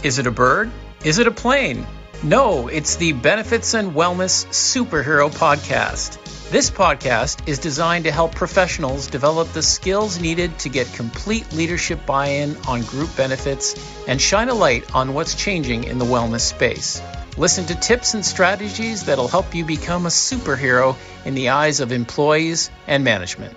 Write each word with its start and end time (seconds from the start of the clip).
Is 0.00 0.20
it 0.20 0.28
a 0.28 0.30
bird? 0.30 0.70
Is 1.04 1.18
it 1.18 1.26
a 1.26 1.32
plane? 1.32 1.84
No, 2.22 2.68
it's 2.68 2.94
the 2.94 3.12
Benefits 3.14 3.74
and 3.74 3.94
Wellness 3.94 4.46
Superhero 4.46 5.28
Podcast. 5.28 6.50
This 6.50 6.70
podcast 6.70 7.48
is 7.48 7.58
designed 7.58 8.04
to 8.04 8.12
help 8.12 8.32
professionals 8.32 9.08
develop 9.08 9.52
the 9.52 9.62
skills 9.62 10.20
needed 10.20 10.56
to 10.60 10.68
get 10.68 10.92
complete 10.92 11.52
leadership 11.52 12.06
buy 12.06 12.28
in 12.28 12.56
on 12.68 12.82
group 12.82 13.14
benefits 13.16 13.74
and 14.06 14.20
shine 14.20 14.48
a 14.48 14.54
light 14.54 14.94
on 14.94 15.14
what's 15.14 15.34
changing 15.34 15.82
in 15.82 15.98
the 15.98 16.04
wellness 16.04 16.42
space. 16.42 17.02
Listen 17.36 17.66
to 17.66 17.74
tips 17.74 18.14
and 18.14 18.24
strategies 18.24 19.04
that'll 19.04 19.26
help 19.26 19.52
you 19.52 19.64
become 19.64 20.06
a 20.06 20.10
superhero 20.10 20.94
in 21.24 21.34
the 21.34 21.48
eyes 21.48 21.80
of 21.80 21.90
employees 21.90 22.70
and 22.86 23.02
management. 23.02 23.56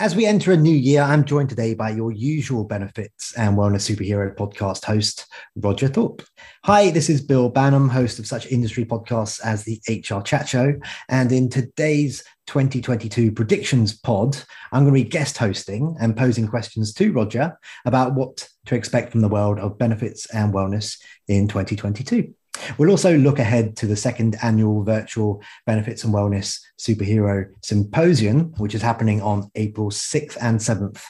As 0.00 0.14
we 0.14 0.26
enter 0.26 0.52
a 0.52 0.56
new 0.56 0.76
year, 0.76 1.02
I'm 1.02 1.24
joined 1.24 1.48
today 1.48 1.74
by 1.74 1.90
your 1.90 2.12
usual 2.12 2.62
benefits 2.62 3.36
and 3.36 3.56
wellness 3.56 3.82
superhero 3.82 4.32
podcast 4.32 4.84
host, 4.84 5.26
Roger 5.56 5.88
Thorpe. 5.88 6.22
Hi, 6.62 6.90
this 6.90 7.10
is 7.10 7.20
Bill 7.20 7.50
Banham, 7.50 7.90
host 7.90 8.20
of 8.20 8.26
such 8.28 8.46
industry 8.46 8.84
podcasts 8.84 9.40
as 9.44 9.64
the 9.64 9.80
HR 9.88 10.22
Chat 10.22 10.48
Show. 10.48 10.74
And 11.08 11.32
in 11.32 11.48
today's 11.48 12.22
2022 12.46 13.32
predictions 13.32 13.98
pod, 13.98 14.36
I'm 14.70 14.84
going 14.84 14.94
to 14.94 15.04
be 15.04 15.10
guest 15.10 15.36
hosting 15.36 15.96
and 16.00 16.16
posing 16.16 16.46
questions 16.46 16.94
to 16.94 17.10
Roger 17.10 17.58
about 17.84 18.14
what 18.14 18.48
to 18.66 18.76
expect 18.76 19.10
from 19.10 19.22
the 19.22 19.28
world 19.28 19.58
of 19.58 19.78
benefits 19.78 20.32
and 20.32 20.54
wellness 20.54 20.96
in 21.26 21.48
2022. 21.48 22.34
We'll 22.76 22.90
also 22.90 23.16
look 23.16 23.38
ahead 23.38 23.76
to 23.78 23.86
the 23.86 23.96
second 23.96 24.36
annual 24.42 24.82
virtual 24.84 25.42
Benefits 25.66 26.04
and 26.04 26.14
Wellness 26.14 26.60
Superhero 26.80 27.46
Symposium, 27.62 28.52
which 28.58 28.74
is 28.74 28.82
happening 28.82 29.20
on 29.20 29.50
April 29.54 29.90
6th 29.90 30.36
and 30.40 30.58
7th 30.58 31.02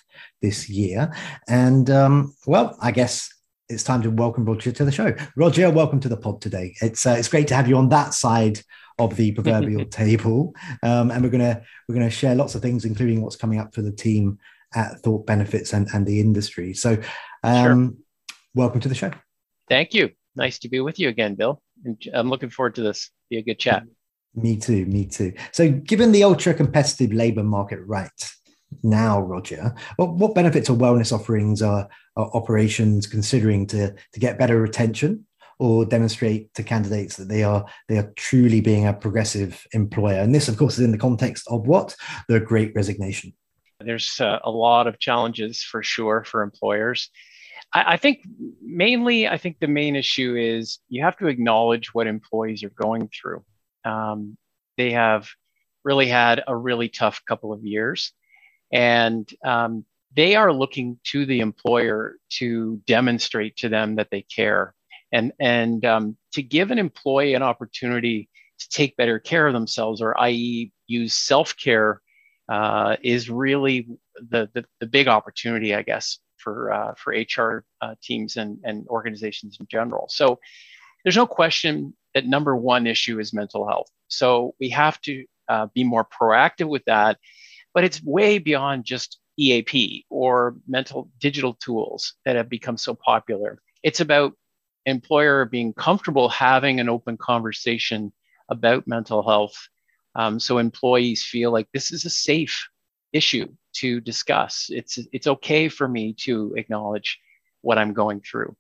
this 0.42 0.68
year. 0.68 1.12
And 1.48 1.90
um, 1.90 2.34
well, 2.46 2.76
I 2.80 2.90
guess 2.90 3.32
it's 3.68 3.84
time 3.84 4.02
to 4.02 4.10
welcome 4.10 4.44
Roger 4.44 4.72
to 4.72 4.84
the 4.84 4.92
show. 4.92 5.14
Roger, 5.36 5.70
welcome 5.70 6.00
to 6.00 6.08
the 6.08 6.16
pod 6.16 6.40
today. 6.40 6.74
It's 6.80 7.06
uh, 7.06 7.16
it's 7.18 7.28
great 7.28 7.48
to 7.48 7.54
have 7.54 7.68
you 7.68 7.76
on 7.76 7.90
that 7.90 8.14
side 8.14 8.60
of 8.98 9.16
the 9.16 9.32
proverbial 9.32 9.84
table, 9.90 10.54
um, 10.82 11.10
and 11.10 11.22
we're 11.22 11.30
gonna 11.30 11.62
we're 11.86 11.94
gonna 11.94 12.10
share 12.10 12.34
lots 12.34 12.54
of 12.54 12.62
things, 12.62 12.84
including 12.84 13.20
what's 13.20 13.36
coming 13.36 13.58
up 13.58 13.74
for 13.74 13.82
the 13.82 13.92
team 13.92 14.38
at 14.74 15.00
Thorpe 15.00 15.26
Benefits 15.26 15.72
and 15.72 15.86
and 15.92 16.06
the 16.06 16.20
industry. 16.20 16.72
So, 16.72 16.98
um, 17.44 17.62
sure. 17.90 18.36
welcome 18.54 18.80
to 18.80 18.88
the 18.88 18.94
show. 18.94 19.10
Thank 19.68 19.92
you 19.92 20.17
nice 20.38 20.58
to 20.60 20.68
be 20.70 20.80
with 20.80 20.98
you 20.98 21.08
again, 21.08 21.34
Bill. 21.34 21.60
And 21.84 22.02
I'm 22.14 22.30
looking 22.30 22.48
forward 22.48 22.76
to 22.76 22.82
this. 22.82 23.10
Be 23.28 23.36
a 23.36 23.42
good 23.42 23.58
chat. 23.58 23.82
Me 24.34 24.56
too. 24.56 24.86
Me 24.86 25.04
too. 25.04 25.32
So, 25.52 25.70
given 25.70 26.12
the 26.12 26.22
ultra 26.24 26.54
competitive 26.54 27.12
labor 27.12 27.42
market 27.42 27.80
right 27.86 28.10
now, 28.82 29.20
Roger, 29.20 29.74
what, 29.96 30.14
what 30.14 30.34
benefits 30.34 30.70
or 30.70 30.76
wellness 30.76 31.12
offerings 31.12 31.60
are, 31.60 31.88
are 32.16 32.30
operations 32.34 33.06
considering 33.06 33.66
to, 33.68 33.94
to 34.12 34.20
get 34.20 34.38
better 34.38 34.60
retention 34.60 35.26
or 35.58 35.84
demonstrate 35.84 36.54
to 36.54 36.62
candidates 36.62 37.16
that 37.16 37.28
they 37.28 37.42
are 37.42 37.66
they 37.88 37.98
are 37.98 38.12
truly 38.16 38.60
being 38.60 38.86
a 38.86 38.92
progressive 38.92 39.66
employer? 39.72 40.20
And 40.20 40.34
this, 40.34 40.48
of 40.48 40.56
course, 40.56 40.78
is 40.78 40.84
in 40.84 40.92
the 40.92 40.98
context 40.98 41.46
of 41.48 41.66
what 41.66 41.96
the 42.28 42.40
Great 42.40 42.72
Resignation. 42.74 43.32
There's 43.80 44.20
uh, 44.20 44.38
a 44.44 44.50
lot 44.50 44.86
of 44.86 44.98
challenges 44.98 45.62
for 45.62 45.82
sure 45.82 46.24
for 46.24 46.42
employers. 46.42 47.10
I, 47.72 47.94
I 47.94 47.96
think 47.96 48.20
mainly, 48.62 49.28
I 49.28 49.38
think 49.38 49.58
the 49.58 49.68
main 49.68 49.96
issue 49.96 50.36
is 50.36 50.78
you 50.88 51.02
have 51.02 51.16
to 51.18 51.26
acknowledge 51.26 51.94
what 51.94 52.06
employees 52.06 52.62
are 52.64 52.70
going 52.70 53.08
through. 53.08 53.44
Um, 53.84 54.36
they 54.76 54.92
have 54.92 55.28
really 55.84 56.06
had 56.06 56.42
a 56.46 56.56
really 56.56 56.88
tough 56.88 57.22
couple 57.26 57.52
of 57.52 57.64
years, 57.64 58.12
and 58.72 59.28
um, 59.44 59.84
they 60.14 60.36
are 60.36 60.52
looking 60.52 60.98
to 61.04 61.26
the 61.26 61.40
employer 61.40 62.16
to 62.30 62.80
demonstrate 62.86 63.56
to 63.58 63.68
them 63.68 63.96
that 63.96 64.10
they 64.10 64.22
care, 64.22 64.74
and 65.12 65.32
and 65.40 65.84
um, 65.84 66.16
to 66.32 66.42
give 66.42 66.70
an 66.70 66.78
employee 66.78 67.34
an 67.34 67.42
opportunity 67.42 68.28
to 68.58 68.68
take 68.70 68.96
better 68.96 69.18
care 69.18 69.46
of 69.46 69.54
themselves, 69.54 70.00
or 70.02 70.18
i.e., 70.20 70.72
use 70.86 71.14
self 71.14 71.56
care, 71.56 72.00
uh, 72.48 72.96
is 73.02 73.30
really 73.30 73.88
the, 74.16 74.48
the 74.54 74.64
the 74.80 74.86
big 74.86 75.08
opportunity, 75.08 75.74
I 75.74 75.82
guess, 75.82 76.18
for 76.38 76.72
uh, 76.72 76.94
for 76.96 77.12
HR 77.12 77.64
uh, 77.80 77.94
teams 78.02 78.36
and, 78.36 78.58
and 78.64 78.86
organizations 78.88 79.58
in 79.60 79.66
general. 79.70 80.06
So 80.10 80.38
there's 81.04 81.16
no 81.16 81.26
question 81.26 81.94
that 82.14 82.26
number 82.26 82.56
one 82.56 82.86
issue 82.86 83.18
is 83.20 83.32
mental 83.32 83.66
health. 83.66 83.88
So 84.08 84.54
we 84.58 84.70
have 84.70 85.00
to 85.02 85.24
uh, 85.48 85.66
be 85.74 85.84
more 85.84 86.04
proactive 86.06 86.68
with 86.68 86.84
that, 86.86 87.18
but 87.74 87.84
it's 87.84 88.02
way 88.02 88.38
beyond 88.38 88.84
just 88.84 89.18
EAP 89.38 90.06
or 90.10 90.56
mental 90.66 91.10
digital 91.20 91.54
tools 91.54 92.14
that 92.24 92.36
have 92.36 92.48
become 92.48 92.76
so 92.76 92.94
popular. 92.94 93.60
It's 93.82 94.00
about 94.00 94.32
employer 94.86 95.44
being 95.44 95.74
comfortable 95.74 96.28
having 96.28 96.80
an 96.80 96.88
open 96.88 97.16
conversation 97.16 98.12
about 98.48 98.88
mental 98.88 99.22
health 99.22 99.68
um, 100.18 100.40
so 100.40 100.58
employees 100.58 101.24
feel 101.24 101.52
like 101.52 101.68
this 101.72 101.92
is 101.92 102.04
a 102.04 102.10
safe 102.10 102.68
issue 103.12 103.48
to 103.74 104.00
discuss. 104.00 104.68
It's 104.70 104.98
it's 105.12 105.26
okay 105.26 105.68
for 105.68 105.88
me 105.88 106.14
to 106.24 106.54
acknowledge 106.56 107.18
what 107.62 107.78
I'm 107.78 107.92
going 107.92 108.20
through. 108.20 108.56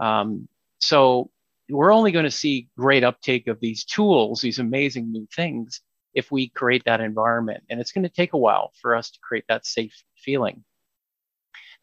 Um, 0.00 0.48
so 0.78 1.30
we're 1.68 1.92
only 1.92 2.12
going 2.12 2.24
to 2.24 2.30
see 2.30 2.68
great 2.76 3.04
uptake 3.04 3.46
of 3.46 3.60
these 3.60 3.84
tools, 3.84 4.40
these 4.40 4.58
amazing 4.58 5.12
new 5.12 5.26
things, 5.34 5.80
if 6.14 6.30
we 6.30 6.48
create 6.48 6.84
that 6.84 7.00
environment. 7.00 7.64
And 7.68 7.80
it's 7.80 7.92
going 7.92 8.04
to 8.04 8.08
take 8.08 8.32
a 8.32 8.38
while 8.38 8.72
for 8.80 8.94
us 8.94 9.10
to 9.10 9.18
create 9.20 9.44
that 9.48 9.66
safe 9.66 10.02
feeling. 10.16 10.64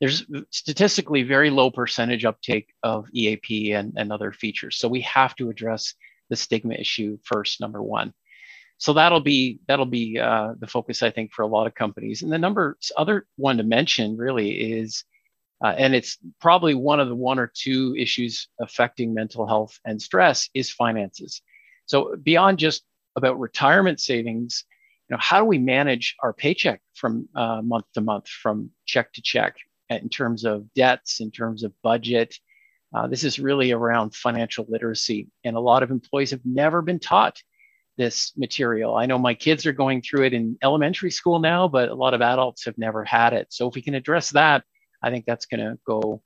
There's 0.02 0.26
statistically 0.50 1.24
very 1.24 1.50
low 1.50 1.72
percentage 1.72 2.26
uptake 2.26 2.74
of 2.84 3.08
EAP 3.14 3.74
and, 3.74 3.94
and 3.96 4.12
other 4.12 4.32
features. 4.34 4.78
So 4.78 4.88
we 4.88 5.02
have 5.02 5.36
to 5.38 5.50
address 5.50 5.94
the 6.30 6.36
stigma 6.36 6.74
issue 6.74 7.18
first, 7.24 7.62
number 7.62 7.82
one 7.82 8.14
so 8.78 8.94
that'll 8.94 9.22
be 9.22 9.60
that'll 9.68 9.86
be 9.86 10.20
uh, 10.20 10.54
the 10.60 10.68
focus 10.68 11.02
i 11.02 11.10
think 11.10 11.32
for 11.32 11.44
a 11.44 11.48
lot 11.48 11.68
of 11.68 11.76
companies. 11.76 12.22
And 12.22 12.32
the 12.32 12.38
number 12.38 12.78
other 12.98 13.28
one 13.38 13.58
to 13.58 13.64
mention 13.64 14.18
really 14.18 14.52
is 14.52 15.04
uh, 15.64 15.74
and 15.78 15.96
it's 15.96 16.18
probably 16.42 16.76
one 16.76 17.00
of 17.00 17.08
the 17.08 17.16
one 17.16 17.40
or 17.40 17.52
two 17.54 17.96
issues 17.98 18.50
affecting 18.60 19.14
mental 19.14 19.48
health 19.48 19.80
and 19.86 20.02
stress 20.02 20.50
is 20.54 20.70
finances. 20.70 21.42
So 21.86 22.16
beyond 22.22 22.60
just 22.60 22.84
about 23.16 23.40
retirement 23.40 24.02
savings 24.02 24.66
you 25.10 25.16
know 25.16 25.22
how 25.22 25.40
do 25.40 25.46
we 25.46 25.60
manage 25.60 26.16
our 26.22 26.34
paycheck 26.34 26.82
from 26.96 27.30
uh, 27.36 27.62
month 27.62 27.86
to 27.94 28.02
month 28.02 28.28
from 28.28 28.72
check 28.86 29.14
to 29.14 29.22
check 29.22 29.56
in 29.90 30.10
terms 30.10 30.46
of 30.46 30.74
debts 30.74 31.20
in 31.20 31.32
terms 31.32 31.64
of 31.64 31.74
budget? 31.84 32.36
Uh, 32.94 33.08
this 33.08 33.24
is 33.24 33.40
really 33.40 33.72
around 33.72 34.16
financial 34.16 34.66
literacy. 34.68 35.28
And 35.44 35.56
a 35.56 35.60
lot 35.60 35.84
of 35.84 35.92
employees 35.92 36.32
have 36.32 36.46
never 36.46 36.82
been 36.82 37.00
taught 37.00 37.42
this 37.98 38.34
material. 38.36 38.96
I 38.96 39.06
know 39.06 39.18
my 39.18 39.34
kids 39.34 39.66
are 39.66 39.74
going 39.74 40.02
through 40.02 40.26
it 40.26 40.34
in 40.34 40.58
elementary 40.64 41.12
school 41.12 41.40
now, 41.40 41.68
but 41.68 41.90
a 41.90 41.96
lot 41.96 42.14
of 42.14 42.22
adults 42.22 42.66
have 42.66 42.78
never 42.78 43.04
had 43.04 43.34
it. 43.34 43.48
So 43.50 43.68
if 43.68 43.76
we 43.76 43.82
can 43.82 43.96
address 43.96 44.32
that, 44.32 44.64
I 45.02 45.10
think 45.10 45.26
that's 45.26 45.46
going 45.46 45.62
to 45.62 45.78
go 45.86 46.22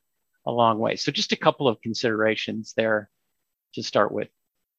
a 0.46 0.52
long 0.52 0.80
way. 0.80 0.96
So 0.96 1.12
just 1.12 1.32
a 1.32 1.38
couple 1.38 1.68
of 1.68 1.82
considerations 1.82 2.74
there 2.76 3.10
to 3.76 3.84
start 3.84 4.12
with. 4.12 4.30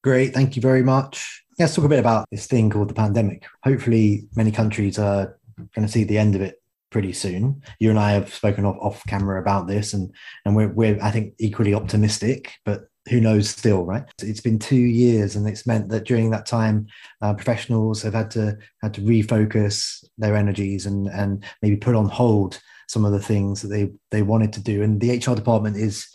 Great. 0.03 0.33
Thank 0.33 0.57
you 0.57 0.63
very 0.63 0.83
much. 0.83 1.45
Let's 1.59 1.75
talk 1.75 1.85
a 1.85 1.89
bit 1.89 1.99
about 1.99 2.27
this 2.31 2.47
thing 2.47 2.71
called 2.71 2.89
the 2.89 2.95
pandemic. 2.95 3.45
Hopefully, 3.65 4.29
many 4.35 4.51
countries 4.51 4.99
are 4.99 5.39
going 5.75 5.87
to 5.87 5.93
see 5.93 6.05
the 6.05 6.17
end 6.17 6.35
of 6.35 6.41
it 6.41 6.61
pretty 6.91 7.13
soon. 7.13 7.63
You 7.79 7.91
and 7.91 7.99
I 7.99 8.13
have 8.13 8.33
spoken 8.33 8.65
off, 8.65 8.77
off 8.81 9.07
camera 9.07 9.41
about 9.41 9.67
this, 9.67 9.93
and 9.93 10.13
and 10.45 10.57
we're, 10.57 10.73
we're 10.73 10.99
I 11.03 11.11
think 11.11 11.35
equally 11.39 11.75
optimistic. 11.75 12.53
But 12.65 12.87
who 13.09 13.21
knows 13.21 13.49
still 13.49 13.85
right? 13.85 14.05
It's 14.23 14.41
been 14.41 14.59
two 14.59 14.77
years 14.77 15.37
and 15.37 15.49
it's 15.49 15.67
meant 15.67 15.89
that 15.89 16.05
during 16.05 16.31
that 16.31 16.47
time 16.47 16.87
uh, 17.23 17.35
professionals 17.35 18.03
have 18.03 18.15
had 18.15 18.31
to 18.33 18.59
had 18.83 18.95
to 18.95 19.01
refocus 19.01 20.05
their 20.19 20.37
energies 20.37 20.87
and 20.87 21.09
and 21.09 21.45
maybe 21.63 21.77
put 21.77 21.95
on 21.95 22.09
hold 22.09 22.61
some 22.89 23.05
of 23.05 23.13
the 23.13 23.21
things 23.21 23.63
that 23.63 23.69
they 23.69 23.91
they 24.11 24.23
wanted 24.23 24.53
to 24.55 24.61
do. 24.61 24.83
And 24.83 25.01
the 25.01 25.17
hr 25.17 25.35
department 25.35 25.77
is 25.77 26.09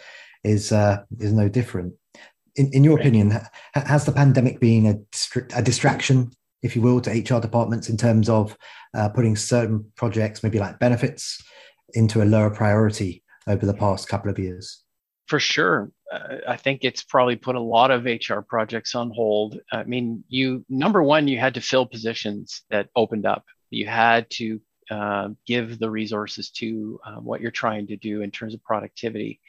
is 0.44 0.72
uh, 0.72 1.04
is 1.20 1.34
no 1.34 1.50
different. 1.50 1.94
In, 2.56 2.70
in 2.72 2.84
your 2.84 2.98
opinion 2.98 3.38
has 3.74 4.06
the 4.06 4.14
pandemic 4.14 4.60
been 4.60 4.86
a, 4.86 5.58
a 5.58 5.62
distraction 5.62 6.32
if 6.62 6.76
you 6.76 6.82
will 6.82 7.02
to 7.02 7.12
hr 7.12 7.42
departments 7.42 7.90
in 7.90 7.98
terms 7.98 8.30
of 8.30 8.56
uh, 8.94 9.10
putting 9.10 9.36
certain 9.36 9.92
projects 9.96 10.42
maybe 10.42 10.60
like 10.60 10.80
benefits 10.80 11.44
into 11.96 12.24
a 12.24 12.26
lower 12.26 12.50
priority 12.50 13.24
over 13.48 13.66
the 13.66 13.74
past 13.74 14.08
couple 14.08 14.32
of 14.32 14.40
years 14.40 14.85
for 15.28 15.40
sure 15.40 15.92
uh, 16.12 16.38
I 16.48 16.58
think 16.58 16.84
it's 16.84 17.04
probably 17.04 17.36
put 17.36 17.56
a 17.56 17.60
lot 17.60 17.92
of 17.92 18.06
HR 18.06 18.42
projects 18.42 18.96
on 18.96 19.12
hold. 19.12 19.60
I 19.72 19.84
mean, 19.84 20.24
you 20.28 20.66
number 20.70 21.02
one, 21.02 21.28
you 21.28 21.40
had 21.40 21.56
to 21.56 21.62
fill 21.62 21.86
positions 21.86 22.64
that 22.70 22.90
opened 22.96 23.26
up. 23.26 23.44
You 23.70 23.88
had 23.88 24.30
to 24.32 24.62
uh, 24.92 25.30
give 25.48 25.80
the 25.80 25.90
resources 25.90 26.52
to 26.52 27.00
um, 27.06 27.26
what 27.26 27.42
you're 27.42 27.52
trying 27.52 27.88
to 27.88 27.98
do 27.98 28.22
in 28.22 28.32
terms 28.32 28.54
of 28.54 28.64
productivity. 28.64 29.42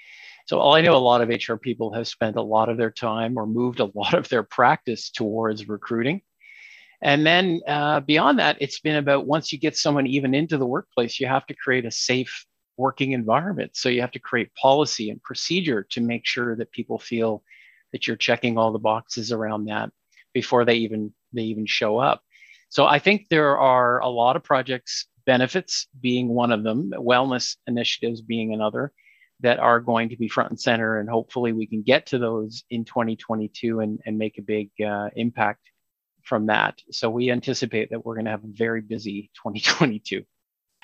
So 0.47 0.63
I 0.71 0.81
know 0.81 0.97
a 0.97 0.99
lot 0.99 1.21
of 1.21 1.29
HR 1.29 1.57
people 1.57 1.93
have 1.93 2.09
spent 2.09 2.37
a 2.37 2.43
lot 2.43 2.69
of 2.69 2.79
their 2.79 2.91
time 2.91 3.37
or 3.37 3.47
moved 3.47 3.81
a 3.81 3.85
lot 3.95 4.15
of 4.15 4.29
their 4.29 4.43
practice 4.43 5.11
towards 5.11 5.69
recruiting. 5.69 6.23
And 7.03 7.27
then 7.27 7.61
uh, 7.69 8.01
beyond 8.01 8.39
that, 8.39 8.57
it's 8.61 8.81
been 8.81 8.97
about 8.97 9.27
once 9.27 9.53
you 9.53 9.59
get 9.59 9.77
someone 9.77 10.07
even 10.07 10.35
into 10.35 10.57
the 10.57 10.67
workplace, 10.67 11.21
you 11.21 11.27
have 11.27 11.47
to 11.47 11.55
create 11.55 11.85
a 11.85 11.91
safe 11.91 12.47
working 12.77 13.13
environment. 13.13 13.77
So 13.77 13.89
you 13.89 14.01
have 14.01 14.13
to 14.13 14.19
create 14.19 14.55
policy 14.55 15.11
and 15.11 15.23
procedure 15.23 15.87
to 15.91 16.01
make 16.01 16.27
sure 16.27 16.57
that 16.57 16.73
people 16.73 16.99
feel 16.99 17.43
that 17.93 18.07
you're 18.07 18.17
checking 18.17 18.59
all 18.59 18.73
the 18.73 18.79
boxes 18.79 19.33
around 19.33 19.67
that 19.67 19.91
before 20.33 20.65
they 20.65 20.77
even 20.77 21.13
they 21.33 21.43
even 21.43 21.67
show 21.67 21.99
up. 21.99 22.23
So 22.69 22.85
I 22.85 22.99
think 22.99 23.29
there 23.29 23.59
are 23.59 24.01
a 24.01 24.09
lot 24.09 24.37
of 24.37 24.43
projects, 24.43 25.07
benefits 25.25 25.87
being 26.01 26.29
one 26.29 26.53
of 26.53 26.63
them, 26.63 26.93
wellness 26.97 27.57
initiatives 27.67 28.21
being 28.21 28.53
another, 28.53 28.93
that 29.41 29.59
are 29.59 29.81
going 29.81 30.09
to 30.11 30.17
be 30.17 30.29
front 30.29 30.51
and 30.51 30.61
center. 30.61 30.99
And 30.99 31.09
hopefully 31.09 31.53
we 31.53 31.67
can 31.67 31.83
get 31.83 32.07
to 32.07 32.19
those 32.19 32.65
in 32.71 32.85
2022 32.85 33.81
and, 33.81 34.01
and 34.05 34.19
make 34.19 34.39
a 34.39 34.43
big 34.43 34.71
uh, 34.85 35.11
impact 35.15 35.61
from 36.23 36.47
that. 36.47 36.81
So 36.91 37.09
we 37.09 37.31
anticipate 37.31 37.91
that 37.91 38.05
we're 38.05 38.15
going 38.15 38.25
to 38.25 38.33
have 38.33 38.45
a 38.45 38.49
very 38.49 38.81
busy 38.81 39.31
2022. 39.43 40.25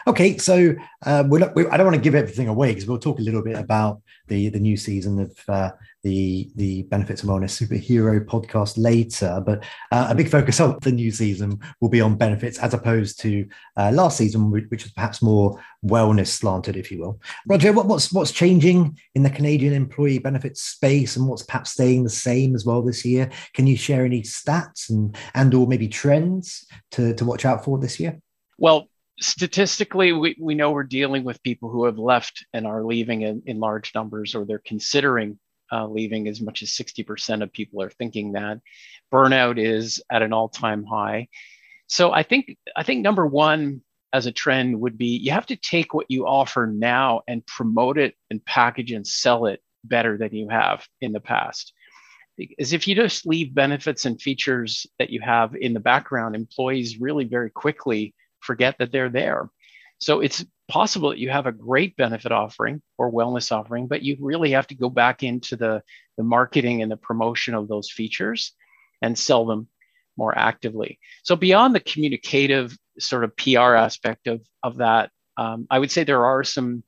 Okay, 0.06 0.36
so 0.36 0.74
uh, 1.06 1.24
we 1.28 1.42
I 1.42 1.76
don't 1.76 1.86
want 1.86 1.94
to 1.94 2.02
give 2.02 2.14
everything 2.14 2.48
away 2.48 2.72
because 2.72 2.88
we'll 2.88 2.98
talk 2.98 3.18
a 3.20 3.22
little 3.22 3.42
bit 3.42 3.56
about 3.56 4.02
the 4.26 4.48
the 4.48 4.58
new 4.58 4.76
season 4.76 5.20
of 5.20 5.38
uh, 5.48 5.70
the 6.02 6.50
the 6.56 6.82
Benefits 6.84 7.22
of 7.22 7.28
Wellness 7.28 7.54
Superhero 7.54 8.24
podcast 8.24 8.74
later. 8.76 9.40
But 9.44 9.64
uh, 9.92 10.08
a 10.10 10.14
big 10.14 10.28
focus 10.28 10.60
of 10.60 10.80
the 10.80 10.90
new 10.90 11.12
season 11.12 11.60
will 11.80 11.88
be 11.88 12.00
on 12.00 12.16
benefits 12.16 12.58
as 12.58 12.74
opposed 12.74 13.20
to 13.20 13.46
uh, 13.76 13.92
last 13.92 14.18
season, 14.18 14.50
which 14.50 14.82
was 14.82 14.92
perhaps 14.92 15.22
more 15.22 15.62
wellness 15.84 16.28
slanted, 16.28 16.76
if 16.76 16.90
you 16.90 16.98
will. 16.98 17.20
Roger, 17.46 17.72
what, 17.72 17.86
what's 17.86 18.12
what's 18.12 18.32
changing 18.32 18.98
in 19.14 19.22
the 19.22 19.30
Canadian 19.30 19.72
employee 19.72 20.18
benefits 20.18 20.62
space, 20.62 21.14
and 21.14 21.28
what's 21.28 21.44
perhaps 21.44 21.72
staying 21.72 22.02
the 22.02 22.10
same 22.10 22.56
as 22.56 22.64
well 22.64 22.82
this 22.82 23.04
year? 23.04 23.30
Can 23.54 23.68
you 23.68 23.76
share 23.76 24.04
any 24.04 24.22
stats 24.22 24.90
and 24.90 25.16
and 25.34 25.54
or 25.54 25.68
maybe 25.68 25.86
trends 25.86 26.66
to 26.92 27.14
to 27.14 27.24
watch 27.24 27.44
out 27.44 27.64
for 27.64 27.78
this 27.78 28.00
year? 28.00 28.20
Well, 28.58 28.88
statistically, 29.22 30.12
we, 30.12 30.36
we 30.38 30.54
know 30.54 30.70
we're 30.72 30.82
dealing 30.82 31.24
with 31.24 31.42
people 31.42 31.70
who 31.70 31.84
have 31.84 31.98
left 31.98 32.44
and 32.52 32.66
are 32.66 32.84
leaving 32.84 33.22
in, 33.22 33.42
in 33.46 33.60
large 33.60 33.94
numbers, 33.94 34.34
or 34.34 34.44
they're 34.44 34.62
considering 34.64 35.38
uh, 35.70 35.86
leaving. 35.86 36.28
As 36.28 36.40
much 36.40 36.62
as 36.62 36.70
60% 36.70 37.42
of 37.42 37.52
people 37.52 37.82
are 37.82 37.90
thinking 37.90 38.32
that. 38.32 38.60
Burnout 39.12 39.58
is 39.58 40.02
at 40.10 40.22
an 40.22 40.32
all 40.32 40.48
time 40.48 40.84
high. 40.84 41.28
So 41.86 42.12
I 42.12 42.22
think 42.22 42.56
I 42.76 42.82
think 42.82 43.02
number 43.02 43.26
one 43.26 43.82
as 44.12 44.26
a 44.26 44.32
trend 44.32 44.80
would 44.80 44.98
be 44.98 45.16
you 45.16 45.32
have 45.32 45.46
to 45.46 45.56
take 45.56 45.94
what 45.94 46.10
you 46.10 46.26
offer 46.26 46.66
now 46.66 47.22
and 47.26 47.46
promote 47.46 47.98
it 47.98 48.14
and 48.30 48.44
package 48.44 48.92
and 48.92 49.06
sell 49.06 49.46
it 49.46 49.60
better 49.84 50.16
than 50.16 50.34
you 50.34 50.48
have 50.48 50.86
in 51.00 51.12
the 51.12 51.20
past. 51.20 51.72
Because 52.36 52.72
if 52.72 52.88
you 52.88 52.94
just 52.94 53.26
leave 53.26 53.54
benefits 53.54 54.04
and 54.04 54.20
features 54.20 54.86
that 54.98 55.10
you 55.10 55.20
have 55.20 55.54
in 55.54 55.74
the 55.74 55.80
background, 55.80 56.34
employees 56.34 56.98
really 56.98 57.24
very 57.24 57.50
quickly 57.50 58.14
forget 58.42 58.76
that 58.78 58.92
they're 58.92 59.10
there. 59.10 59.48
So 59.98 60.20
it's 60.20 60.44
possible 60.68 61.10
that 61.10 61.18
you 61.18 61.30
have 61.30 61.46
a 61.46 61.52
great 61.52 61.96
benefit 61.96 62.32
offering 62.32 62.82
or 62.98 63.12
wellness 63.12 63.52
offering, 63.52 63.86
but 63.86 64.02
you 64.02 64.16
really 64.20 64.50
have 64.50 64.66
to 64.68 64.74
go 64.74 64.90
back 64.90 65.22
into 65.22 65.56
the, 65.56 65.82
the 66.16 66.24
marketing 66.24 66.82
and 66.82 66.90
the 66.90 66.96
promotion 66.96 67.54
of 67.54 67.68
those 67.68 67.90
features 67.90 68.52
and 69.00 69.18
sell 69.18 69.46
them 69.46 69.68
more 70.16 70.36
actively. 70.36 70.98
So 71.22 71.36
beyond 71.36 71.74
the 71.74 71.80
communicative 71.80 72.76
sort 72.98 73.24
of 73.24 73.36
PR 73.36 73.74
aspect 73.74 74.26
of, 74.26 74.40
of 74.62 74.78
that, 74.78 75.10
um, 75.36 75.66
I 75.70 75.78
would 75.78 75.90
say 75.90 76.04
there 76.04 76.26
are 76.26 76.44
some 76.44 76.82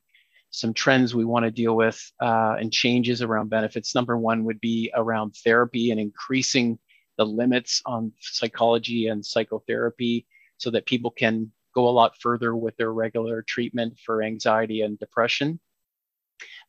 some 0.51 0.73
trends 0.73 1.13
we 1.13 1.25
want 1.25 1.43
to 1.43 1.51
deal 1.51 1.75
with 1.75 1.99
uh, 2.21 2.55
and 2.57 2.71
changes 2.71 3.21
around 3.21 3.49
benefits. 3.49 3.93
Number 3.93 4.17
one 4.17 4.45
would 4.45 4.61
be 4.61 4.89
around 4.95 5.35
therapy 5.43 5.91
and 5.91 5.99
increasing 5.99 6.79
the 7.17 7.25
limits 7.25 7.81
on 7.85 8.13
psychology 8.21 9.07
and 9.07 9.25
psychotherapy 9.25 10.25
so 10.57 10.71
that 10.71 10.85
people 10.85 11.11
can 11.11 11.51
go 11.73 11.87
a 11.87 11.91
lot 11.91 12.13
further 12.19 12.55
with 12.55 12.75
their 12.77 12.93
regular 12.93 13.41
treatment 13.41 13.97
for 14.05 14.23
anxiety 14.23 14.81
and 14.81 14.97
depression. 14.99 15.59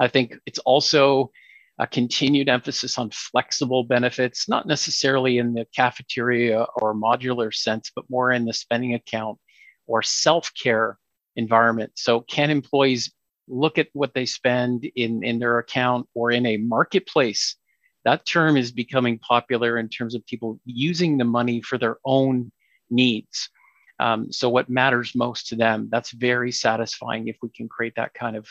I 0.01 0.09
think 0.09 0.35
it's 0.47 0.59
also 0.61 1.31
a 1.79 1.87
continued 1.87 2.49
emphasis 2.49 2.99
on 2.99 3.11
flexible 3.11 3.85
benefits, 3.85 4.49
not 4.49 4.67
necessarily 4.67 5.39
in 5.39 5.53
the 5.53 5.67
cafeteria 5.75 6.67
or 6.77 6.95
modular 6.95 7.55
sense, 7.55 7.91
but 7.95 8.09
more 8.09 8.33
in 8.33 8.45
the 8.45 8.53
spending 8.53 8.95
account 8.95 9.39
or 9.87 10.03
self 10.03 10.53
care 10.55 10.99
environment. 11.37 11.93
So, 11.95 12.21
can 12.21 12.51
employees 12.51 13.13
look 13.49 13.79
at 13.79 13.89
what 13.93 14.15
they 14.15 14.27
spend 14.27 14.85
in, 14.97 15.23
in 15.23 15.39
their 15.39 15.59
account 15.59 16.09
or 16.15 16.31
in 16.31 16.47
a 16.47 16.57
marketplace? 16.57 17.57
That 18.05 18.25
term 18.25 18.57
is 18.57 18.73
becoming 18.73 19.19
popular 19.19 19.79
in 19.79 19.89
terms 19.89 20.15
of 20.15 20.25
people 20.27 20.61
using 20.65 21.19
the 21.19 21.25
money 21.25 21.61
for 21.61 21.77
their 21.77 21.99
own 22.05 22.53
needs. 22.89 23.51
Um, 23.99 24.31
so 24.31 24.49
what 24.49 24.69
matters 24.69 25.15
most 25.15 25.49
to 25.49 25.57
them, 25.57 25.89
that's 25.91 26.11
very 26.11 26.53
satisfying 26.53 27.29
if 27.29 27.37
we 27.43 27.49
can 27.49 27.69
create 27.69 27.95
that 27.97 28.15
kind 28.15 28.37
of 28.37 28.49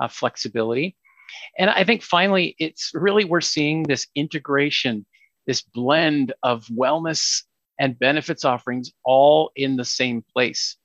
uh, 0.00 0.08
flexibility. 0.08 0.96
And 1.58 1.70
I 1.70 1.84
think 1.84 2.02
finally, 2.02 2.56
it's 2.58 2.90
really 2.94 3.24
we're 3.24 3.40
seeing 3.40 3.82
this 3.82 4.06
integration, 4.14 5.06
this 5.46 5.62
blend 5.62 6.32
of 6.42 6.66
wellness 6.66 7.42
and 7.78 7.98
benefits 7.98 8.44
offerings 8.44 8.92
all 9.04 9.50
in 9.56 9.76
the 9.76 9.84
same 9.84 10.24
place. 10.32 10.76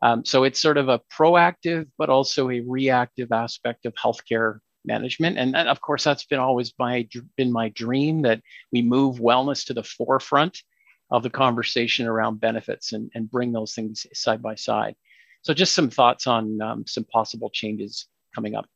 Um, 0.00 0.24
so 0.24 0.44
it's 0.44 0.60
sort 0.60 0.76
of 0.78 0.88
a 0.88 1.00
proactive, 1.12 1.86
but 1.98 2.08
also 2.08 2.50
a 2.50 2.60
reactive 2.60 3.32
aspect 3.32 3.84
of 3.84 3.94
healthcare 3.94 4.60
management. 4.84 5.38
And, 5.38 5.56
and 5.56 5.68
of 5.68 5.80
course, 5.80 6.04
that's 6.04 6.24
been 6.24 6.38
always 6.38 6.72
my 6.78 7.06
been 7.36 7.52
my 7.52 7.68
dream 7.70 8.22
that 8.22 8.40
we 8.72 8.80
move 8.80 9.18
wellness 9.18 9.66
to 9.66 9.74
the 9.74 9.82
forefront 9.82 10.62
of 11.10 11.22
the 11.22 11.30
conversation 11.30 12.06
around 12.06 12.40
benefits 12.40 12.92
and, 12.92 13.10
and 13.14 13.30
bring 13.30 13.52
those 13.52 13.74
things 13.74 14.06
side 14.12 14.42
by 14.42 14.54
side. 14.54 14.94
So, 15.42 15.54
just 15.54 15.74
some 15.74 15.90
thoughts 15.90 16.26
on 16.26 16.60
um, 16.60 16.84
some 16.86 17.04
possible 17.04 17.50
changes 17.50 18.06
coming 18.34 18.54
up. 18.54 18.66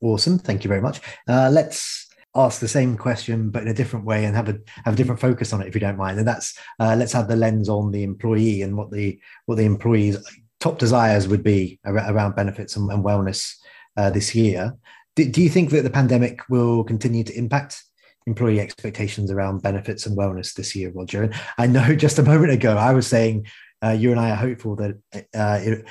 Awesome. 0.00 0.38
Thank 0.38 0.64
you 0.64 0.68
very 0.68 0.80
much. 0.80 1.00
Uh, 1.28 1.50
let's 1.52 2.08
ask 2.36 2.60
the 2.60 2.68
same 2.68 2.96
question 2.96 3.50
but 3.50 3.62
in 3.62 3.68
a 3.68 3.74
different 3.74 4.04
way 4.04 4.24
and 4.24 4.36
have 4.36 4.48
a 4.48 4.56
have 4.84 4.94
a 4.94 4.96
different 4.96 5.20
focus 5.20 5.52
on 5.52 5.60
it 5.60 5.66
if 5.66 5.74
you 5.74 5.80
don't 5.80 5.96
mind 5.96 6.16
and 6.16 6.28
that's 6.28 6.56
uh, 6.78 6.94
let's 6.96 7.12
have 7.12 7.26
the 7.26 7.34
lens 7.34 7.68
on 7.68 7.90
the 7.90 8.04
employee 8.04 8.62
and 8.62 8.76
what 8.76 8.90
the 8.92 9.18
what 9.46 9.56
the 9.56 9.64
employees 9.64 10.16
top 10.60 10.78
desires 10.78 11.26
would 11.26 11.42
be 11.42 11.80
around 11.84 12.36
benefits 12.36 12.76
and, 12.76 12.88
and 12.92 13.04
wellness 13.04 13.56
uh, 13.96 14.10
this 14.10 14.32
year 14.32 14.76
do, 15.16 15.28
do, 15.28 15.42
you 15.42 15.50
think 15.50 15.70
that 15.70 15.82
the 15.82 15.90
pandemic 15.90 16.48
will 16.48 16.84
continue 16.84 17.24
to 17.24 17.36
impact 17.36 17.82
employee 18.30 18.60
expectations 18.60 19.30
around 19.30 19.62
benefits 19.62 20.06
and 20.06 20.16
wellness 20.16 20.54
this 20.54 20.74
year, 20.74 20.90
Roger. 20.94 21.24
And 21.24 21.34
I 21.58 21.66
know 21.66 21.94
just 22.06 22.18
a 22.18 22.22
moment 22.22 22.52
ago 22.52 22.76
I 22.76 22.92
was 22.92 23.06
saying 23.06 23.46
uh, 23.84 23.90
you 23.90 24.10
and 24.10 24.20
I 24.20 24.30
are 24.30 24.36
hopeful 24.36 24.76
that 24.76 24.92
uh, 25.34 25.58
it, 25.62 25.84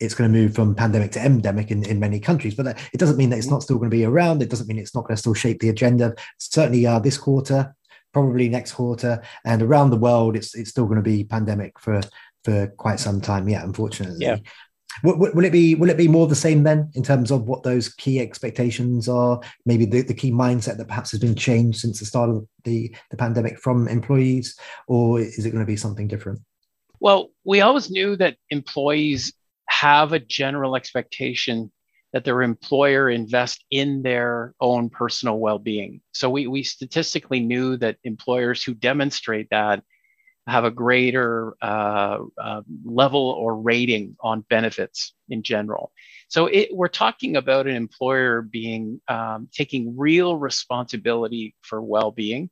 it's 0.00 0.14
going 0.14 0.32
to 0.32 0.38
move 0.38 0.54
from 0.54 0.74
pandemic 0.74 1.12
to 1.12 1.20
endemic 1.20 1.70
in, 1.70 1.84
in 1.84 2.00
many 2.00 2.18
countries, 2.18 2.54
but 2.54 2.66
it 2.92 2.98
doesn't 2.98 3.16
mean 3.16 3.30
that 3.30 3.38
it's 3.38 3.50
not 3.50 3.62
still 3.62 3.78
going 3.78 3.90
to 3.90 3.96
be 3.96 4.04
around. 4.04 4.42
It 4.42 4.50
doesn't 4.50 4.66
mean 4.66 4.78
it's 4.78 4.94
not 4.94 5.04
going 5.04 5.14
to 5.14 5.20
still 5.20 5.34
shape 5.34 5.60
the 5.60 5.68
agenda. 5.68 6.14
Certainly, 6.38 6.86
uh, 6.86 6.98
this 6.98 7.18
quarter, 7.18 7.74
probably 8.12 8.48
next 8.48 8.72
quarter, 8.72 9.22
and 9.44 9.62
around 9.62 9.90
the 9.90 9.96
world, 9.96 10.36
it's 10.36 10.54
it's 10.54 10.70
still 10.70 10.86
going 10.86 10.96
to 10.96 11.02
be 11.02 11.24
pandemic 11.24 11.78
for 11.78 12.00
for 12.44 12.66
quite 12.78 12.98
some 13.00 13.20
time. 13.20 13.48
Yeah, 13.48 13.62
unfortunately. 13.62 14.26
Yeah. 14.26 14.38
Will, 15.02 15.16
will, 15.18 15.44
it 15.44 15.52
be 15.52 15.74
will 15.74 15.90
it 15.90 15.96
be 15.96 16.08
more 16.08 16.26
the 16.26 16.34
same 16.34 16.62
then 16.62 16.90
in 16.94 17.02
terms 17.02 17.30
of 17.30 17.42
what 17.42 17.62
those 17.62 17.88
key 17.88 18.20
expectations 18.20 19.08
are? 19.08 19.40
Maybe 19.66 19.84
the, 19.84 20.02
the 20.02 20.14
key 20.14 20.32
mindset 20.32 20.76
that 20.76 20.88
perhaps 20.88 21.10
has 21.12 21.20
been 21.20 21.34
changed 21.34 21.80
since 21.80 21.98
the 22.00 22.06
start 22.06 22.30
of 22.30 22.46
the, 22.64 22.94
the 23.10 23.16
pandemic 23.16 23.58
from 23.58 23.88
employees, 23.88 24.58
or 24.86 25.20
is 25.20 25.44
it 25.44 25.50
going 25.50 25.64
to 25.64 25.70
be 25.70 25.76
something 25.76 26.08
different? 26.08 26.40
Well, 27.00 27.30
we 27.44 27.60
always 27.60 27.90
knew 27.90 28.16
that 28.16 28.36
employees 28.50 29.32
have 29.68 30.12
a 30.12 30.18
general 30.20 30.76
expectation 30.76 31.72
that 32.12 32.24
their 32.24 32.42
employer 32.42 33.08
invest 33.08 33.64
in 33.70 34.02
their 34.02 34.54
own 34.60 34.90
personal 34.90 35.38
well-being. 35.38 36.00
So 36.12 36.28
we, 36.28 36.46
we 36.46 36.62
statistically 36.62 37.40
knew 37.40 37.76
that 37.78 37.96
employers 38.04 38.62
who 38.62 38.74
demonstrate 38.74 39.48
that 39.50 39.82
have 40.46 40.64
a 40.64 40.70
greater 40.70 41.54
uh, 41.62 42.18
uh, 42.42 42.62
level 42.84 43.30
or 43.30 43.56
rating 43.56 44.16
on 44.20 44.44
benefits 44.50 45.14
in 45.28 45.42
general. 45.42 45.92
So 46.28 46.46
it, 46.46 46.70
we're 46.72 46.88
talking 46.88 47.36
about 47.36 47.66
an 47.66 47.76
employer 47.76 48.42
being 48.42 49.00
um, 49.08 49.48
taking 49.52 49.96
real 49.96 50.36
responsibility 50.36 51.54
for 51.62 51.80
well-being. 51.80 52.50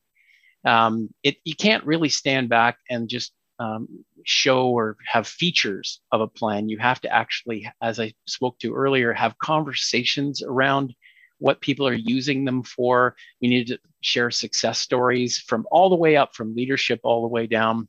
Um, 0.64 1.12
it, 1.22 1.36
you 1.44 1.56
can't 1.56 1.84
really 1.84 2.10
stand 2.10 2.48
back 2.48 2.76
and 2.88 3.08
just 3.08 3.32
um, 3.58 3.88
show 4.24 4.68
or 4.68 4.96
have 5.06 5.26
features 5.26 6.00
of 6.12 6.20
a 6.20 6.28
plan. 6.28 6.68
You 6.68 6.78
have 6.78 7.00
to 7.02 7.12
actually, 7.12 7.70
as 7.82 7.98
I 7.98 8.14
spoke 8.26 8.58
to 8.60 8.74
earlier, 8.74 9.12
have 9.12 9.38
conversations 9.38 10.42
around 10.42 10.94
what 11.40 11.60
people 11.60 11.88
are 11.88 11.92
using 11.92 12.44
them 12.44 12.62
for. 12.62 13.16
We 13.42 13.48
need 13.48 13.66
to 13.68 13.78
share 14.02 14.30
success 14.30 14.78
stories 14.78 15.38
from 15.38 15.66
all 15.70 15.90
the 15.90 15.96
way 15.96 16.16
up 16.16 16.34
from 16.34 16.54
leadership 16.54 17.00
all 17.02 17.22
the 17.22 17.28
way 17.28 17.46
down 17.46 17.88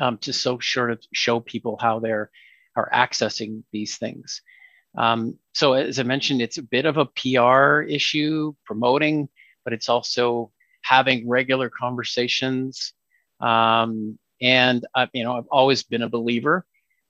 um, 0.00 0.18
to 0.18 0.32
so 0.32 0.58
sure 0.58 0.88
to 0.88 0.98
show 1.14 1.40
people 1.40 1.78
how 1.80 2.00
they're 2.00 2.30
are 2.74 2.90
accessing 2.92 3.62
these 3.72 3.96
things. 3.96 4.42
Um, 4.98 5.38
so 5.54 5.72
as 5.72 5.98
I 5.98 6.02
mentioned, 6.02 6.42
it's 6.42 6.58
a 6.58 6.62
bit 6.62 6.84
of 6.84 6.98
a 6.98 7.06
PR 7.06 7.82
issue, 7.82 8.54
promoting, 8.64 9.28
but 9.64 9.72
it's 9.72 9.88
also 9.88 10.52
having 10.82 11.26
regular 11.28 11.70
conversations. 11.70 12.92
Um, 13.40 14.18
and 14.42 14.86
uh, 14.94 15.06
you 15.14 15.24
know, 15.24 15.36
I've 15.36 15.48
always 15.50 15.82
been 15.82 16.02
a 16.02 16.08
believer 16.08 16.66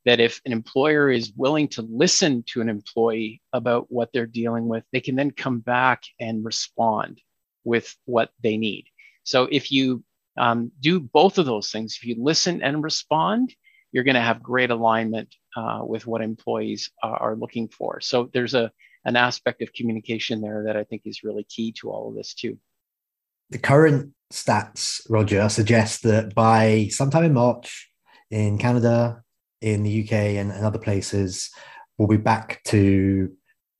that 0.06 0.20
if 0.20 0.40
an 0.46 0.52
employer 0.52 1.10
is 1.10 1.32
willing 1.36 1.66
to 1.66 1.82
listen 1.82 2.44
to 2.46 2.60
an 2.60 2.68
employee 2.68 3.42
about 3.52 3.90
what 3.90 4.08
they're 4.12 4.24
dealing 4.24 4.68
with, 4.68 4.84
they 4.92 5.00
can 5.00 5.16
then 5.16 5.32
come 5.32 5.58
back 5.58 6.04
and 6.20 6.44
respond 6.44 7.20
with 7.64 7.94
what 8.04 8.30
they 8.42 8.56
need. 8.56 8.86
So 9.24 9.48
if 9.50 9.72
you 9.72 10.04
um, 10.38 10.70
do 10.80 11.00
both 11.00 11.38
of 11.38 11.46
those 11.46 11.72
things, 11.72 11.98
if 12.00 12.06
you 12.06 12.14
listen 12.18 12.62
and 12.62 12.84
respond, 12.84 13.52
you're 13.90 14.04
going 14.04 14.14
to 14.14 14.20
have 14.20 14.42
great 14.42 14.70
alignment 14.70 15.34
uh, 15.56 15.80
with 15.82 16.06
what 16.06 16.22
employees 16.22 16.90
are, 17.02 17.34
looking 17.34 17.68
for. 17.68 18.00
So 18.00 18.30
there's 18.32 18.54
a 18.54 18.70
an 19.04 19.16
aspect 19.16 19.62
of 19.62 19.72
communication 19.72 20.40
there 20.40 20.64
that 20.64 20.76
I 20.76 20.82
think 20.82 21.02
is 21.04 21.22
really 21.22 21.44
key 21.44 21.72
to 21.80 21.90
all 21.90 22.08
of 22.08 22.16
this 22.16 22.34
too. 22.34 22.58
The 23.50 23.58
current 23.58 24.12
stats, 24.32 25.00
Roger, 25.08 25.48
suggest 25.48 26.02
that 26.02 26.34
by 26.34 26.88
sometime 26.90 27.22
in 27.22 27.32
March 27.32 27.88
in 28.30 28.58
Canada, 28.58 29.22
in 29.60 29.82
the 29.82 30.04
UK, 30.04 30.12
and, 30.12 30.50
and 30.50 30.64
other 30.64 30.78
places, 30.78 31.50
we'll 31.98 32.08
be 32.08 32.16
back 32.16 32.62
to 32.64 33.32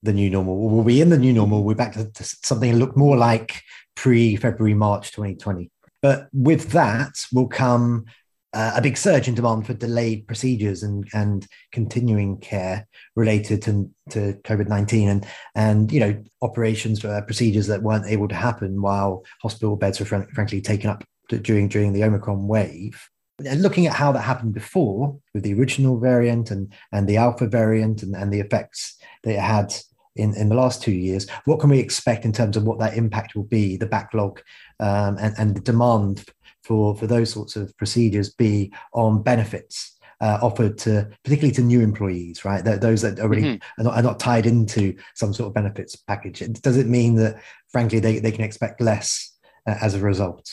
the 0.03 0.13
new 0.13 0.29
normal. 0.29 0.57
We'll 0.57 0.83
be 0.83 1.01
in 1.01 1.09
the 1.09 1.17
new 1.17 1.33
normal. 1.33 1.63
We're 1.63 1.75
back 1.75 1.93
to, 1.93 2.11
to 2.11 2.23
something 2.23 2.71
that 2.71 2.77
look 2.77 2.95
more 2.95 3.17
like 3.17 3.61
pre 3.95 4.35
February, 4.35 4.73
March 4.73 5.11
2020. 5.11 5.71
But 6.01 6.29
with 6.31 6.71
that 6.71 7.25
will 7.33 7.47
come 7.47 8.05
uh, 8.53 8.73
a 8.75 8.81
big 8.81 8.97
surge 8.97 9.27
in 9.27 9.35
demand 9.35 9.65
for 9.67 9.73
delayed 9.73 10.27
procedures 10.27 10.83
and, 10.83 11.07
and 11.13 11.45
continuing 11.71 12.37
care 12.37 12.87
related 13.15 13.61
to, 13.63 13.89
to 14.09 14.33
COVID 14.43 14.67
19 14.67 15.09
and, 15.09 15.27
and, 15.55 15.91
you 15.91 15.99
know, 15.99 16.23
operations, 16.41 17.03
uh, 17.03 17.21
procedures 17.21 17.67
that 17.67 17.83
weren't 17.83 18.07
able 18.07 18.27
to 18.27 18.35
happen 18.35 18.81
while 18.81 19.25
hospital 19.41 19.75
beds 19.75 19.99
were 19.99 20.05
fr- 20.05 20.31
frankly 20.33 20.61
taken 20.61 20.89
up 20.89 21.03
during, 21.29 21.67
during 21.67 21.93
the 21.93 22.03
Omicron 22.03 22.47
wave. 22.47 23.09
And 23.45 23.61
looking 23.61 23.85
at 23.85 23.93
how 23.93 24.11
that 24.11 24.21
happened 24.21 24.53
before 24.53 25.17
with 25.33 25.43
the 25.43 25.53
original 25.53 25.99
variant 25.99 26.49
and, 26.49 26.73
and 26.91 27.07
the 27.07 27.17
alpha 27.17 27.47
variant 27.47 28.01
and, 28.01 28.15
and 28.15 28.33
the 28.33 28.39
effects 28.39 28.97
that 29.23 29.35
it 29.35 29.39
had 29.39 29.73
in, 30.15 30.35
in 30.35 30.49
the 30.49 30.55
last 30.55 30.81
two 30.81 30.91
years, 30.91 31.29
what 31.45 31.59
can 31.59 31.69
we 31.69 31.79
expect 31.79 32.25
in 32.25 32.31
terms 32.31 32.57
of 32.57 32.63
what 32.63 32.79
that 32.79 32.97
impact 32.97 33.35
will 33.35 33.43
be, 33.43 33.77
the 33.77 33.85
backlog 33.85 34.41
um, 34.79 35.17
and, 35.19 35.35
and 35.37 35.55
the 35.55 35.61
demand 35.61 36.25
for, 36.63 36.95
for 36.95 37.05
those 37.05 37.31
sorts 37.31 37.55
of 37.55 37.75
procedures 37.77 38.33
be 38.33 38.73
on 38.93 39.21
benefits 39.21 39.97
uh, 40.19 40.39
offered 40.41 40.77
to 40.79 41.07
particularly 41.23 41.53
to 41.53 41.61
new 41.61 41.81
employees, 41.81 42.43
right? 42.43 42.63
those 42.63 43.01
that 43.03 43.19
already 43.19 43.43
mm-hmm. 43.43 43.81
are, 43.81 43.83
not, 43.83 43.97
are, 43.97 44.01
not, 44.01 44.19
tied 44.19 44.45
into 44.45 44.95
some 45.15 45.33
sort 45.33 45.47
of 45.47 45.53
benefits 45.53 45.95
package. 45.95 46.39
Does 46.61 46.77
it 46.77 46.87
mean 46.87 47.15
that, 47.15 47.41
frankly, 47.71 47.99
they, 47.99 48.19
they 48.19 48.31
can 48.31 48.43
expect 48.43 48.81
less 48.81 49.37
uh, 49.67 49.75
as 49.81 49.93
a 49.93 49.99
result? 49.99 50.51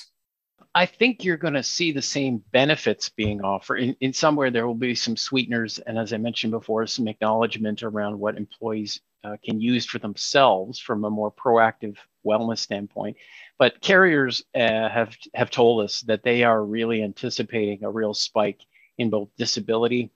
I 0.75 0.87
think 0.87 1.23
you're 1.23 1.37
going 1.37 1.55
to 1.55 1.63
see 1.63 1.93
the 1.93 2.03
same 2.03 2.43
benefits 2.51 3.09
being 3.09 3.43
offered. 3.43 3.77
In, 3.77 3.97
in 4.01 4.13
somewhere, 4.13 4.51
there 4.51 4.67
will 4.67 4.75
be 4.75 4.97
some 4.97 5.17
sweeteners, 5.17 5.79
and 5.79 5.97
as 5.99 6.13
I 6.13 6.17
mentioned 6.17 6.51
before, 6.51 6.87
some 6.87 7.07
acknowledgement 7.07 7.85
around 7.85 8.19
what 8.19 8.37
employees 8.37 9.01
uh, 9.23 9.37
can 9.45 9.61
use 9.61 9.87
for 9.87 10.01
themselves 10.01 10.81
from 10.81 11.05
a 11.05 11.11
more 11.11 11.31
proactive 11.31 11.97
wellness 12.27 12.59
standpoint. 12.59 13.17
But 13.57 13.81
carriers 13.81 14.43
uh, 14.55 14.89
have 14.89 15.17
have 15.35 15.51
told 15.51 15.85
us 15.85 16.01
that 16.03 16.25
they 16.25 16.43
are 16.43 16.65
really 16.65 17.03
anticipating 17.03 17.85
a 17.85 17.91
real 17.91 18.13
spike 18.13 18.61
in 18.99 19.11
both 19.11 19.29
disability 19.39 20.11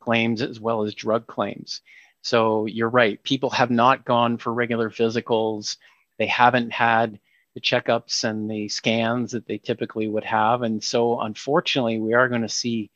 claims 0.00 0.42
as 0.42 0.60
well 0.60 0.84
as 0.84 0.94
drug 0.94 1.26
claims. 1.26 1.80
So 2.22 2.66
you're 2.66 2.88
right. 2.88 3.22
People 3.22 3.50
have 3.50 3.70
not 3.70 4.04
gone 4.04 4.38
for 4.38 4.54
regular 4.54 4.90
physicals. 4.90 5.76
They 6.18 6.26
haven't 6.26 6.72
had 6.72 7.18
the 7.54 7.60
checkups 7.60 8.24
and 8.24 8.50
the 8.50 8.68
scans 8.68 9.32
that 9.32 9.46
they 9.46 9.58
typically 9.58 10.08
would 10.08 10.24
have. 10.24 10.62
And 10.62 10.82
so 10.82 11.20
unfortunately, 11.20 11.98
we 11.98 12.14
are 12.14 12.28
going 12.28 12.42
to 12.42 12.48
see, 12.48 12.90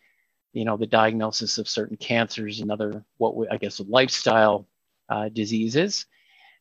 you 0.53 0.65
know, 0.65 0.77
the 0.77 0.87
diagnosis 0.87 1.59
of 1.59 1.69
certain 1.69 1.97
cancers 1.97 2.61
and 2.61 2.71
other 2.71 3.05
what 3.19 3.37
we, 3.37 3.49
I 3.49 3.57
guess 3.57 3.81
lifestyle 3.81 4.67
uh, 5.09 5.29
diseases. 5.29 6.07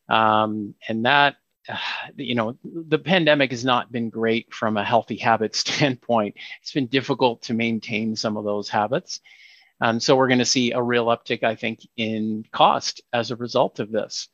Um, 0.09 0.75
and 0.87 1.05
that 1.05 1.37
you 2.15 2.35
know, 2.35 2.57
the 2.63 2.99
pandemic 2.99 3.51
has 3.51 3.65
not 3.65 3.91
been 3.91 4.09
great 4.09 4.53
from 4.53 4.77
a 4.77 4.83
healthy 4.83 5.17
habit 5.17 5.55
standpoint. 5.65 6.35
It's 6.61 6.73
been 6.73 6.87
difficult 6.87 7.41
to 7.43 7.53
maintain 7.53 8.15
some 8.15 8.37
of 8.37 8.45
those 8.45 8.69
habits. 8.69 9.21
And 9.79 10.01
so 10.01 10.15
we're 10.15 10.27
going 10.27 10.39
to 10.39 10.45
see 10.45 10.71
a 10.71 10.81
real 10.81 11.05
uptick, 11.05 11.43
I 11.43 11.55
think, 11.55 11.87
in 11.97 12.45
cost 12.51 13.01
as 13.13 13.29
a 13.29 13.35
result 13.35 13.79
of 13.79 13.91
this. 13.91 14.27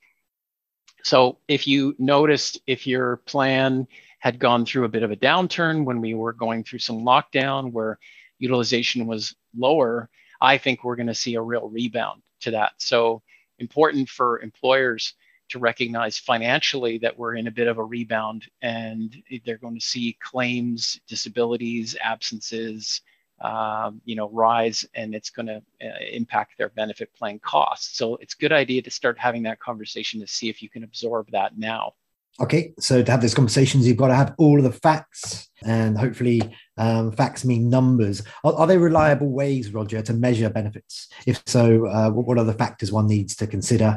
So 1.04 1.38
if 1.48 1.68
you 1.68 1.96
noticed, 2.00 2.62
if 2.66 2.88
your 2.88 3.18
plan 3.18 3.88
had 4.20 4.40
gone 4.40 4.66
through 4.66 4.86
a 4.86 4.90
bit 4.90 5.04
of 5.04 5.12
a 5.12 5.18
downturn 5.18 5.84
when 5.84 6.00
we 6.00 6.14
were 6.14 6.34
going 6.34 6.64
through 6.64 6.80
some 6.80 7.04
lockdown 7.04 7.72
where 7.74 8.00
utilization 8.40 9.06
was 9.06 9.36
lower, 9.56 10.10
I 10.42 10.58
think 10.58 10.84
we're 10.84 10.96
going 10.96 11.08
to 11.08 11.16
see 11.16 11.36
a 11.36 11.42
real 11.42 11.70
rebound 11.70 12.22
to 12.42 12.52
that. 12.52 12.74
So 12.78 13.22
important 13.60 14.10
for 14.10 14.40
employers 14.40 15.14
to 15.50 15.60
recognize 15.60 16.18
financially 16.18 16.98
that 17.00 17.18
we're 17.18 17.36
in 17.36 17.48
a 17.48 17.52
bit 17.52 17.68
of 17.68 17.78
a 17.78 17.84
rebound 17.84 18.46
and 18.62 19.16
they're 19.46 19.58
going 19.58 19.76
to 19.76 19.86
see 19.86 20.18
claims, 20.22 21.00
disabilities, 21.08 21.98
absences, 22.02 23.02
um, 23.42 24.02
you 24.06 24.16
know, 24.16 24.30
rise 24.30 24.86
and 24.94 25.14
it's 25.14 25.30
going 25.30 25.48
to 25.48 25.62
uh, 25.82 26.06
impact 26.12 26.58
their 26.58 26.70
benefit 26.70 27.14
plan 27.14 27.40
costs. 27.40 27.98
So 27.98 28.16
it's 28.18 28.36
a 28.36 28.38
good 28.38 28.54
idea 28.54 28.82
to 28.82 28.92
start 28.92 29.18
having 29.20 29.44
that 29.44 29.60
conversation 29.60 30.20
to 30.22 30.28
see 30.28 30.50
if 30.50 30.62
you 30.62 30.70
can 30.70 30.84
absorb 30.84 31.32
that 31.32 31.58
now. 31.58 31.94
Okay, 32.40 32.74
so 32.80 33.04
to 33.04 33.12
have 33.12 33.22
these 33.22 33.36
conversations, 33.36 33.88
you've 33.88 33.98
got 33.98 34.08
to 34.08 34.16
have 34.16 34.34
all 34.40 34.58
of 34.58 34.64
the 34.64 34.72
facts, 34.72 35.50
and 35.64 35.96
hopefully, 35.96 36.42
um, 36.78 37.12
facts 37.12 37.46
mean 37.46 37.70
numbers. 37.70 38.24
Are, 38.44 38.54
are, 38.54 38.66
there 38.66 38.80
reliable 38.80 39.30
ways, 39.30 39.72
Roger, 39.72 40.02
to 40.02 40.14
measure 40.14 40.50
benefits? 40.50 41.10
If 41.28 41.44
so, 41.46 41.86
uh, 41.86 42.10
what 42.10 42.40
are 42.40 42.44
the 42.44 42.54
factors 42.54 42.92
one 42.92 43.06
needs 43.06 43.36
to 43.36 43.46
consider? 43.46 43.94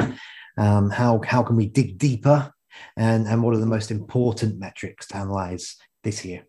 Um, 0.58 0.90
how 0.90 1.22
how 1.26 1.42
can 1.42 1.56
we 1.56 1.66
dig 1.66 1.96
deeper? 1.96 2.52
And 2.98 3.26
and 3.26 3.42
what 3.42 3.54
are 3.54 3.58
the 3.58 3.64
most 3.64 3.90
important 3.90 4.58
metrics 4.58 5.06
to 5.08 5.16
analyze 5.16 5.76
this 6.04 6.22
year? 6.22 6.44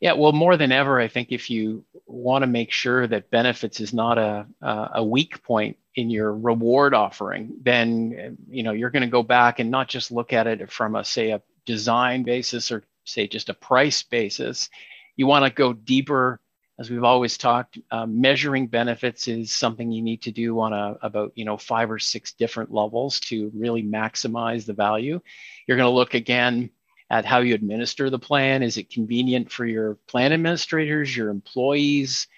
Yeah, 0.00 0.14
well, 0.14 0.32
more 0.32 0.56
than 0.56 0.72
ever, 0.72 0.98
I 0.98 1.08
think 1.08 1.30
if 1.30 1.50
you 1.50 1.84
want 2.06 2.42
to 2.42 2.46
make 2.46 2.72
sure 2.72 3.06
that 3.06 3.30
benefits 3.30 3.80
is 3.80 3.92
not 3.92 4.16
a 4.16 4.46
a 4.62 5.04
weak 5.04 5.42
point 5.42 5.76
in 5.94 6.08
your 6.08 6.34
reward 6.34 6.94
offering, 6.94 7.52
then 7.62 8.38
you 8.48 8.62
know 8.62 8.72
you're 8.72 8.90
going 8.90 9.02
to 9.02 9.08
go 9.08 9.22
back 9.22 9.58
and 9.58 9.70
not 9.70 9.88
just 9.88 10.10
look 10.10 10.32
at 10.32 10.46
it 10.46 10.70
from 10.72 10.96
a 10.96 11.04
say 11.04 11.30
a 11.30 11.42
design 11.66 12.22
basis 12.22 12.72
or 12.72 12.84
say 13.04 13.26
just 13.26 13.50
a 13.50 13.54
price 13.54 14.02
basis. 14.02 14.70
You 15.16 15.26
want 15.26 15.44
to 15.44 15.50
go 15.50 15.74
deeper 15.74 16.40
as 16.80 16.88
we've 16.88 17.04
always 17.04 17.36
talked, 17.36 17.78
um, 17.90 18.22
measuring 18.22 18.66
benefits 18.66 19.28
is 19.28 19.52
something 19.52 19.92
you 19.92 20.00
need 20.00 20.22
to 20.22 20.32
do 20.32 20.58
on 20.60 20.72
a, 20.72 20.96
about 21.02 21.30
you 21.34 21.44
know 21.44 21.58
five 21.58 21.90
or 21.90 21.98
six 21.98 22.32
different 22.32 22.72
levels 22.72 23.20
to 23.20 23.52
really 23.54 23.82
maximize 23.82 24.64
the 24.64 24.72
value. 24.72 25.20
You're 25.66 25.76
going 25.76 25.90
to 25.90 25.94
look 25.94 26.14
again 26.14 26.70
at 27.10 27.24
how 27.24 27.40
you 27.40 27.54
administer 27.54 28.08
the 28.08 28.18
plan. 28.18 28.62
Is 28.62 28.76
it 28.78 28.90
convenient 28.90 29.50
for 29.50 29.66
your 29.66 29.96
plan 30.06 30.32
administrators, 30.32 31.14
your 31.14 31.28
employees? 31.28 32.28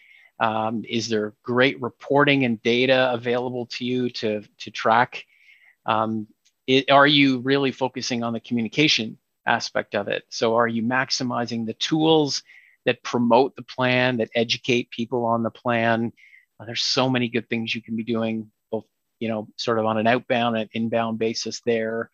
Um, 0.40 0.84
is 0.88 1.08
there 1.08 1.34
great 1.42 1.80
reporting 1.80 2.44
and 2.44 2.60
data 2.62 3.12
available 3.12 3.66
to 3.66 3.84
you 3.84 4.10
to, 4.10 4.42
to 4.58 4.70
track? 4.70 5.24
Um, 5.86 6.26
it, 6.66 6.90
are 6.90 7.06
you 7.06 7.40
really 7.40 7.70
focusing 7.70 8.22
on 8.22 8.32
the 8.32 8.40
communication 8.40 9.18
aspect 9.46 9.94
of 9.94 10.08
it? 10.08 10.24
So, 10.30 10.56
are 10.56 10.68
you 10.68 10.82
maximizing 10.82 11.66
the 11.66 11.74
tools 11.74 12.42
that 12.84 13.02
promote 13.02 13.54
the 13.56 13.62
plan, 13.62 14.16
that 14.18 14.30
educate 14.34 14.90
people 14.90 15.24
on 15.24 15.42
the 15.42 15.50
plan. 15.50 16.12
Uh, 16.58 16.64
there's 16.64 16.82
so 16.82 17.08
many 17.08 17.28
good 17.28 17.48
things 17.48 17.74
you 17.74 17.82
can 17.82 17.96
be 17.96 18.04
doing, 18.04 18.50
both 18.70 18.84
you 19.18 19.28
know, 19.28 19.48
sort 19.56 19.78
of 19.78 19.86
on 19.86 19.98
an 19.98 20.06
outbound 20.06 20.56
and 20.56 20.68
inbound 20.72 21.18
basis. 21.18 21.60
There, 21.64 22.10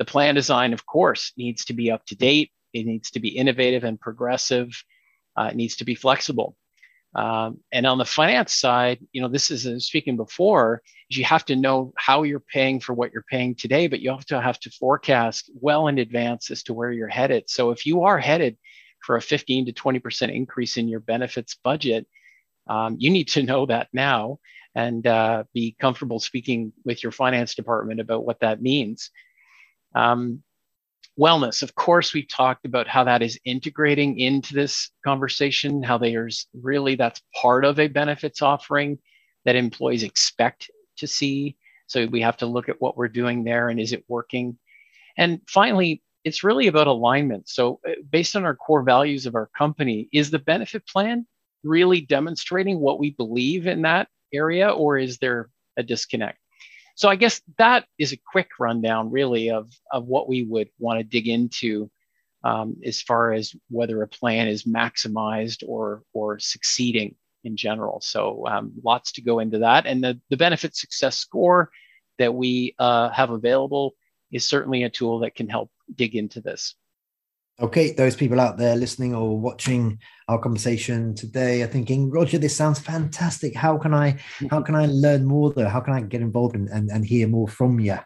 the 0.00 0.04
plan 0.06 0.34
design, 0.34 0.72
of 0.72 0.86
course, 0.86 1.32
needs 1.36 1.66
to 1.66 1.74
be 1.74 1.90
up 1.90 2.06
to 2.06 2.16
date. 2.16 2.50
It 2.72 2.86
needs 2.86 3.10
to 3.10 3.20
be 3.20 3.28
innovative 3.28 3.84
and 3.84 4.00
progressive. 4.00 4.70
Uh, 5.38 5.50
it 5.52 5.56
needs 5.56 5.76
to 5.76 5.84
be 5.84 5.94
flexible. 5.94 6.56
Um, 7.14 7.58
and 7.70 7.86
on 7.86 7.98
the 7.98 8.06
finance 8.06 8.54
side, 8.54 9.00
you 9.12 9.20
know, 9.20 9.28
this 9.28 9.50
is 9.50 9.66
uh, 9.66 9.78
speaking 9.78 10.16
before, 10.16 10.80
is 11.10 11.18
you 11.18 11.24
have 11.24 11.44
to 11.46 11.56
know 11.56 11.92
how 11.98 12.22
you're 12.22 12.40
paying 12.40 12.80
for 12.80 12.94
what 12.94 13.12
you're 13.12 13.26
paying 13.30 13.54
today, 13.54 13.88
but 13.88 14.00
you 14.00 14.10
also 14.10 14.40
have 14.40 14.58
to 14.60 14.70
forecast 14.70 15.50
well 15.54 15.86
in 15.88 15.98
advance 15.98 16.50
as 16.50 16.62
to 16.62 16.72
where 16.72 16.90
you're 16.90 17.06
headed. 17.06 17.50
So 17.50 17.70
if 17.70 17.84
you 17.84 18.04
are 18.04 18.18
headed 18.18 18.56
for 19.04 19.16
a 19.16 19.22
15 19.22 19.66
to 19.66 19.72
20% 19.74 20.34
increase 20.34 20.78
in 20.78 20.88
your 20.88 21.00
benefits 21.00 21.56
budget, 21.62 22.06
um, 22.68 22.96
you 22.98 23.10
need 23.10 23.28
to 23.28 23.42
know 23.42 23.66
that 23.66 23.88
now 23.92 24.38
and 24.74 25.06
uh, 25.06 25.44
be 25.52 25.76
comfortable 25.78 26.20
speaking 26.20 26.72
with 26.86 27.02
your 27.02 27.12
finance 27.12 27.54
department 27.54 28.00
about 28.00 28.24
what 28.24 28.40
that 28.40 28.62
means. 28.62 29.10
Um, 29.94 30.42
wellness, 31.18 31.62
of 31.62 31.74
course, 31.74 32.14
we've 32.14 32.28
talked 32.28 32.64
about 32.64 32.88
how 32.88 33.04
that 33.04 33.22
is 33.22 33.38
integrating 33.44 34.18
into 34.18 34.54
this 34.54 34.90
conversation, 35.04 35.82
how 35.82 35.98
there's 35.98 36.46
really 36.54 36.94
that's 36.94 37.22
part 37.40 37.64
of 37.64 37.78
a 37.78 37.88
benefits 37.88 38.42
offering 38.42 38.98
that 39.44 39.56
employees 39.56 40.02
expect 40.02 40.70
to 40.98 41.06
see. 41.06 41.56
So 41.86 42.06
we 42.06 42.20
have 42.22 42.38
to 42.38 42.46
look 42.46 42.68
at 42.68 42.80
what 42.80 42.96
we're 42.96 43.08
doing 43.08 43.44
there 43.44 43.68
and 43.68 43.80
is 43.80 43.92
it 43.92 44.04
working? 44.08 44.58
And 45.16 45.40
finally, 45.48 46.02
it's 46.24 46.44
really 46.44 46.66
about 46.66 46.86
alignment. 46.86 47.48
So, 47.48 47.80
uh, 47.88 47.92
based 48.10 48.36
on 48.36 48.44
our 48.44 48.56
core 48.56 48.82
values 48.82 49.26
of 49.26 49.34
our 49.34 49.50
company, 49.56 50.08
is 50.12 50.30
the 50.30 50.38
benefit 50.38 50.86
plan 50.86 51.26
really 51.62 52.02
demonstrating 52.02 52.80
what 52.80 52.98
we 52.98 53.10
believe 53.12 53.66
in 53.66 53.82
that 53.82 54.08
area, 54.32 54.70
or 54.70 54.98
is 54.98 55.18
there 55.18 55.50
a 55.76 55.82
disconnect? 55.82 56.39
So 57.00 57.08
I 57.08 57.16
guess 57.16 57.40
that 57.56 57.86
is 57.96 58.12
a 58.12 58.20
quick 58.30 58.50
rundown, 58.58 59.10
really, 59.10 59.50
of 59.50 59.72
of 59.90 60.04
what 60.04 60.28
we 60.28 60.42
would 60.42 60.68
want 60.78 61.00
to 61.00 61.02
dig 61.02 61.28
into 61.28 61.90
um, 62.44 62.76
as 62.84 63.00
far 63.00 63.32
as 63.32 63.56
whether 63.70 64.02
a 64.02 64.06
plan 64.06 64.48
is 64.48 64.64
maximized 64.64 65.64
or 65.66 66.02
or 66.12 66.38
succeeding 66.38 67.14
in 67.42 67.56
general. 67.56 68.02
So 68.02 68.46
um, 68.46 68.72
lots 68.84 69.12
to 69.12 69.22
go 69.22 69.38
into 69.38 69.60
that, 69.60 69.86
and 69.86 70.04
the 70.04 70.20
the 70.28 70.36
benefit 70.36 70.76
success 70.76 71.16
score 71.16 71.70
that 72.18 72.34
we 72.34 72.74
uh, 72.78 73.08
have 73.08 73.30
available 73.30 73.94
is 74.30 74.44
certainly 74.44 74.82
a 74.82 74.90
tool 74.90 75.20
that 75.20 75.34
can 75.34 75.48
help 75.48 75.70
dig 75.94 76.14
into 76.14 76.42
this. 76.42 76.74
Okay, 77.60 77.92
those 77.92 78.16
people 78.16 78.40
out 78.40 78.56
there 78.56 78.74
listening 78.74 79.14
or 79.14 79.38
watching 79.38 79.98
our 80.28 80.38
conversation 80.38 81.14
today 81.14 81.60
are 81.60 81.66
thinking, 81.66 82.10
Roger, 82.10 82.38
this 82.38 82.56
sounds 82.56 82.78
fantastic. 82.78 83.54
How 83.54 83.76
can 83.76 83.92
I 83.92 84.18
how 84.50 84.62
can 84.62 84.74
I 84.74 84.86
learn 84.86 85.26
more 85.26 85.52
though? 85.52 85.68
How 85.68 85.80
can 85.80 85.92
I 85.92 86.00
get 86.00 86.22
involved 86.22 86.56
and, 86.56 86.68
and, 86.70 86.90
and 86.90 87.04
hear 87.04 87.28
more 87.28 87.48
from 87.48 87.78
you 87.78 87.98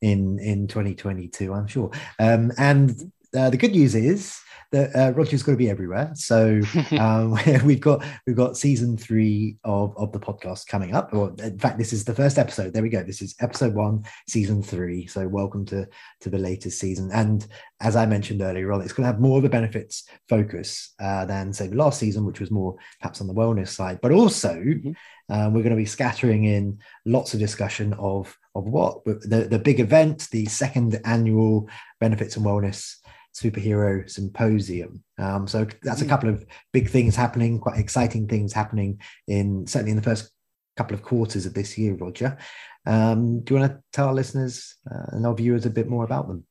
in 0.00 0.38
in 0.38 0.66
2022? 0.66 1.52
I'm 1.52 1.66
sure. 1.66 1.90
Um, 2.18 2.52
and 2.56 3.12
uh, 3.36 3.50
the 3.50 3.56
good 3.56 3.72
news 3.72 3.94
is 3.94 4.40
that 4.72 4.96
uh, 4.96 5.12
Roger's 5.12 5.42
going 5.42 5.56
to 5.56 5.62
be 5.62 5.70
everywhere. 5.70 6.10
So 6.14 6.60
um, 6.98 7.38
we've 7.64 7.80
got 7.80 8.04
we've 8.26 8.36
got 8.36 8.56
season 8.56 8.96
three 8.96 9.58
of, 9.64 9.96
of 9.96 10.12
the 10.12 10.18
podcast 10.18 10.66
coming 10.66 10.94
up. 10.94 11.12
Or 11.12 11.34
in 11.38 11.58
fact, 11.58 11.78
this 11.78 11.92
is 11.92 12.04
the 12.04 12.14
first 12.14 12.38
episode. 12.38 12.72
There 12.72 12.82
we 12.82 12.88
go. 12.88 13.02
This 13.02 13.22
is 13.22 13.34
episode 13.40 13.74
one, 13.74 14.04
season 14.28 14.62
three. 14.62 15.06
So 15.06 15.28
welcome 15.28 15.64
to 15.66 15.86
to 16.20 16.30
the 16.30 16.38
latest 16.38 16.78
season. 16.78 17.10
And 17.12 17.46
as 17.80 17.96
I 17.96 18.06
mentioned 18.06 18.42
earlier 18.42 18.72
on, 18.72 18.80
it's 18.80 18.92
going 18.92 19.04
to 19.04 19.12
have 19.12 19.20
more 19.20 19.38
of 19.38 19.44
a 19.44 19.48
benefits 19.48 20.04
focus 20.28 20.94
uh, 21.00 21.26
than 21.26 21.52
say 21.52 21.68
the 21.68 21.76
last 21.76 22.00
season, 22.00 22.24
which 22.24 22.40
was 22.40 22.50
more 22.50 22.76
perhaps 23.00 23.20
on 23.20 23.26
the 23.26 23.34
wellness 23.34 23.68
side. 23.68 24.00
But 24.00 24.12
also, 24.12 24.54
mm-hmm. 24.54 24.92
uh, 25.32 25.50
we're 25.50 25.62
going 25.62 25.70
to 25.70 25.76
be 25.76 25.86
scattering 25.86 26.44
in 26.44 26.78
lots 27.04 27.34
of 27.34 27.40
discussion 27.40 27.92
of 27.94 28.36
of 28.54 28.68
what 28.68 29.04
the 29.04 29.46
the 29.50 29.58
big 29.58 29.80
event, 29.80 30.28
the 30.30 30.46
second 30.46 30.98
annual 31.04 31.68
benefits 32.00 32.36
and 32.36 32.46
wellness 32.46 32.96
superhero 33.34 34.08
symposium. 34.08 35.02
Um, 35.18 35.46
so 35.46 35.66
that's 35.82 36.00
a 36.00 36.04
hmm. 36.04 36.10
couple 36.10 36.28
of 36.28 36.44
big 36.72 36.88
things 36.88 37.16
happening, 37.16 37.58
quite 37.58 37.78
exciting 37.78 38.28
things 38.28 38.52
happening 38.52 39.00
in 39.26 39.66
certainly 39.66 39.92
in 39.92 39.96
the 39.96 40.02
first 40.02 40.30
couple 40.76 40.94
of 40.94 41.02
quarters 41.02 41.46
of 41.46 41.54
this 41.54 41.76
year, 41.76 41.94
Roger. 41.94 42.38
Um, 42.86 43.40
do 43.40 43.54
you 43.54 43.60
want 43.60 43.72
to 43.72 43.82
tell 43.92 44.08
our 44.08 44.14
listeners 44.14 44.74
uh, 44.90 45.16
and 45.16 45.26
our 45.26 45.34
viewers 45.34 45.66
a 45.66 45.70
bit 45.70 45.88
more 45.88 46.04
about 46.04 46.28
them? 46.28 46.44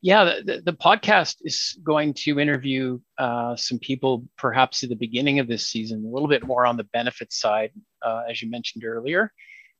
Yeah, 0.00 0.24
the, 0.44 0.62
the 0.64 0.72
podcast 0.72 1.36
is 1.42 1.78
going 1.82 2.14
to 2.14 2.38
interview 2.38 3.00
uh, 3.18 3.56
some 3.56 3.78
people 3.78 4.24
perhaps 4.38 4.82
at 4.82 4.88
the 4.88 4.96
beginning 4.96 5.40
of 5.40 5.48
this 5.48 5.66
season, 5.66 6.04
a 6.04 6.08
little 6.08 6.28
bit 6.28 6.46
more 6.46 6.64
on 6.64 6.76
the 6.76 6.84
benefits 6.84 7.40
side, 7.40 7.70
uh, 8.02 8.22
as 8.30 8.40
you 8.40 8.50
mentioned 8.50 8.84
earlier. 8.84 9.32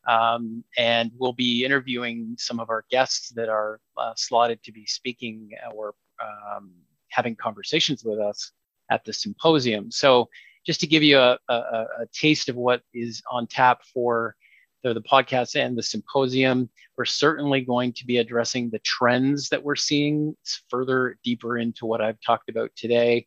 Um, 0.06 0.64
and 0.76 1.10
we'll 1.16 1.32
be 1.32 1.64
interviewing 1.64 2.36
some 2.38 2.60
of 2.60 2.68
our 2.68 2.84
guests 2.90 3.30
that 3.30 3.48
are 3.48 3.80
uh, 3.96 4.12
slotted 4.16 4.62
to 4.64 4.72
be 4.72 4.84
speaking 4.86 5.50
or 5.72 5.94
um, 6.23 6.73
having 7.09 7.37
conversations 7.37 8.04
with 8.04 8.18
us 8.18 8.52
at 8.90 9.04
the 9.04 9.12
symposium. 9.12 9.90
So, 9.90 10.28
just 10.66 10.80
to 10.80 10.87
give 10.87 11.02
you 11.02 11.18
a, 11.18 11.38
a, 11.49 11.54
a 11.54 12.06
taste 12.12 12.49
of 12.49 12.56
what 12.56 12.80
is 12.94 13.23
on 13.30 13.47
tap 13.47 13.83
for 13.92 14.35
the, 14.83 14.94
the 14.94 15.00
podcast 15.00 15.56
and 15.56 15.76
the 15.76 15.83
symposium, 15.83 16.71
we're 16.97 17.04
certainly 17.04 17.61
going 17.61 17.92
to 17.94 18.06
be 18.06 18.18
addressing 18.18 18.71
the 18.71 18.78
trends 18.80 19.49
that 19.49 19.62
we're 19.62 19.76
seeing 19.76 20.37
further 20.71 21.18
deeper 21.25 21.59
into 21.59 21.87
what 21.87 22.00
I've 22.00 22.21
talked 22.25 22.49
about 22.49 22.71
today. 22.76 23.26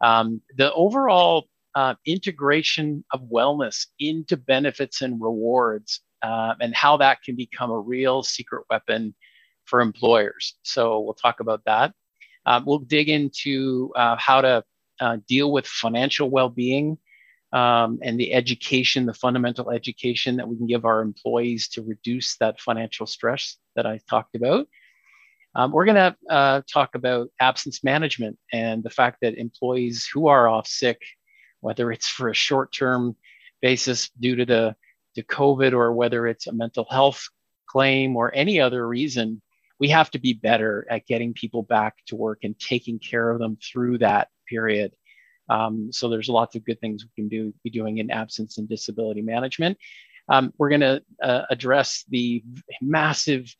Um, 0.00 0.42
the 0.56 0.72
overall 0.72 1.46
uh, 1.74 1.94
integration 2.06 3.04
of 3.12 3.20
wellness 3.22 3.86
into 3.98 4.36
benefits 4.36 5.02
and 5.02 5.20
rewards, 5.20 6.00
uh, 6.22 6.54
and 6.60 6.74
how 6.74 6.96
that 6.96 7.22
can 7.22 7.36
become 7.36 7.70
a 7.70 7.78
real 7.78 8.22
secret 8.22 8.64
weapon 8.70 9.14
for 9.66 9.80
employers. 9.80 10.56
So 10.62 11.00
we'll 11.00 11.14
talk 11.14 11.40
about 11.40 11.62
that. 11.66 11.92
Um, 12.50 12.64
we'll 12.66 12.80
dig 12.80 13.08
into 13.08 13.92
uh, 13.94 14.16
how 14.18 14.40
to 14.40 14.64
uh, 14.98 15.18
deal 15.28 15.52
with 15.52 15.68
financial 15.68 16.28
well-being 16.28 16.98
um, 17.52 18.00
and 18.02 18.18
the 18.18 18.34
education, 18.34 19.06
the 19.06 19.14
fundamental 19.14 19.70
education 19.70 20.36
that 20.36 20.48
we 20.48 20.56
can 20.56 20.66
give 20.66 20.84
our 20.84 21.00
employees 21.00 21.68
to 21.68 21.82
reduce 21.82 22.36
that 22.38 22.60
financial 22.60 23.06
stress 23.06 23.56
that 23.76 23.86
I 23.86 24.00
talked 24.10 24.34
about. 24.34 24.66
Um, 25.54 25.70
we're 25.70 25.84
going 25.84 25.94
to 25.94 26.16
uh, 26.28 26.62
talk 26.72 26.96
about 26.96 27.28
absence 27.40 27.84
management 27.84 28.36
and 28.52 28.82
the 28.82 28.90
fact 28.90 29.18
that 29.22 29.38
employees 29.38 30.08
who 30.12 30.26
are 30.26 30.48
off 30.48 30.66
sick, 30.66 31.00
whether 31.60 31.92
it's 31.92 32.08
for 32.08 32.30
a 32.30 32.34
short-term 32.34 33.14
basis 33.62 34.10
due 34.18 34.34
to 34.34 34.44
the 34.44 34.74
to 35.14 35.22
COVID 35.22 35.72
or 35.72 35.92
whether 35.92 36.26
it's 36.26 36.48
a 36.48 36.52
mental 36.52 36.86
health 36.90 37.28
claim 37.68 38.16
or 38.16 38.34
any 38.34 38.60
other 38.60 38.88
reason, 38.88 39.40
we 39.80 39.88
have 39.88 40.10
to 40.10 40.18
be 40.18 40.34
better 40.34 40.86
at 40.90 41.06
getting 41.06 41.32
people 41.32 41.62
back 41.62 41.96
to 42.06 42.14
work 42.14 42.40
and 42.42 42.58
taking 42.58 42.98
care 42.98 43.30
of 43.30 43.38
them 43.38 43.56
through 43.56 43.98
that 43.98 44.28
period. 44.48 44.92
Um, 45.48 45.90
so 45.90 46.08
there's 46.08 46.28
lots 46.28 46.54
of 46.54 46.64
good 46.64 46.80
things 46.80 47.04
we 47.04 47.22
can 47.22 47.28
do 47.28 47.52
be 47.64 47.70
doing 47.70 47.98
in 47.98 48.10
absence 48.10 48.58
and 48.58 48.68
disability 48.68 49.22
management. 49.22 49.78
Um, 50.28 50.52
we're 50.58 50.68
going 50.68 50.82
to 50.82 51.02
uh, 51.22 51.42
address 51.50 52.04
the 52.08 52.44
massive 52.80 53.52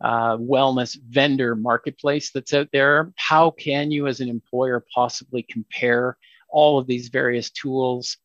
uh, 0.00 0.36
wellness 0.38 0.96
vendor 1.08 1.54
marketplace 1.54 2.30
that's 2.32 2.54
out 2.54 2.68
there. 2.72 3.12
How 3.16 3.50
can 3.50 3.90
you, 3.90 4.06
as 4.06 4.20
an 4.20 4.28
employer, 4.28 4.84
possibly 4.94 5.42
compare 5.42 6.16
all 6.48 6.78
of 6.78 6.86
these 6.86 7.08
various 7.08 7.50
tools? 7.50 8.16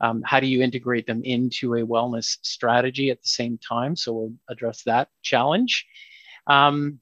Um, 0.00 0.22
how 0.24 0.40
do 0.40 0.46
you 0.46 0.62
integrate 0.62 1.06
them 1.06 1.22
into 1.24 1.74
a 1.74 1.86
wellness 1.86 2.38
strategy 2.42 3.10
at 3.10 3.20
the 3.20 3.28
same 3.28 3.58
time? 3.58 3.96
So 3.96 4.12
we'll 4.12 4.32
address 4.48 4.82
that 4.84 5.08
challenge. 5.22 5.86
Um, 6.46 7.00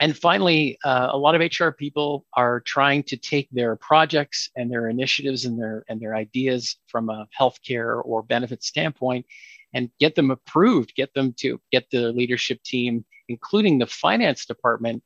and 0.00 0.16
finally, 0.16 0.78
uh, 0.84 1.08
a 1.10 1.18
lot 1.18 1.34
of 1.34 1.40
HR 1.40 1.70
people 1.70 2.24
are 2.34 2.60
trying 2.60 3.02
to 3.04 3.16
take 3.16 3.48
their 3.50 3.74
projects 3.76 4.48
and 4.56 4.70
their 4.70 4.88
initiatives 4.88 5.44
and 5.44 5.58
their 5.58 5.84
and 5.88 6.00
their 6.00 6.14
ideas 6.14 6.76
from 6.86 7.10
a 7.10 7.26
healthcare 7.38 8.00
or 8.04 8.22
benefit 8.22 8.62
standpoint 8.62 9.26
and 9.74 9.90
get 9.98 10.14
them 10.14 10.30
approved, 10.30 10.94
get 10.94 11.12
them 11.14 11.34
to 11.38 11.60
get 11.72 11.90
the 11.90 12.12
leadership 12.12 12.62
team, 12.62 13.04
including 13.28 13.78
the 13.78 13.86
finance 13.86 14.46
department, 14.46 15.02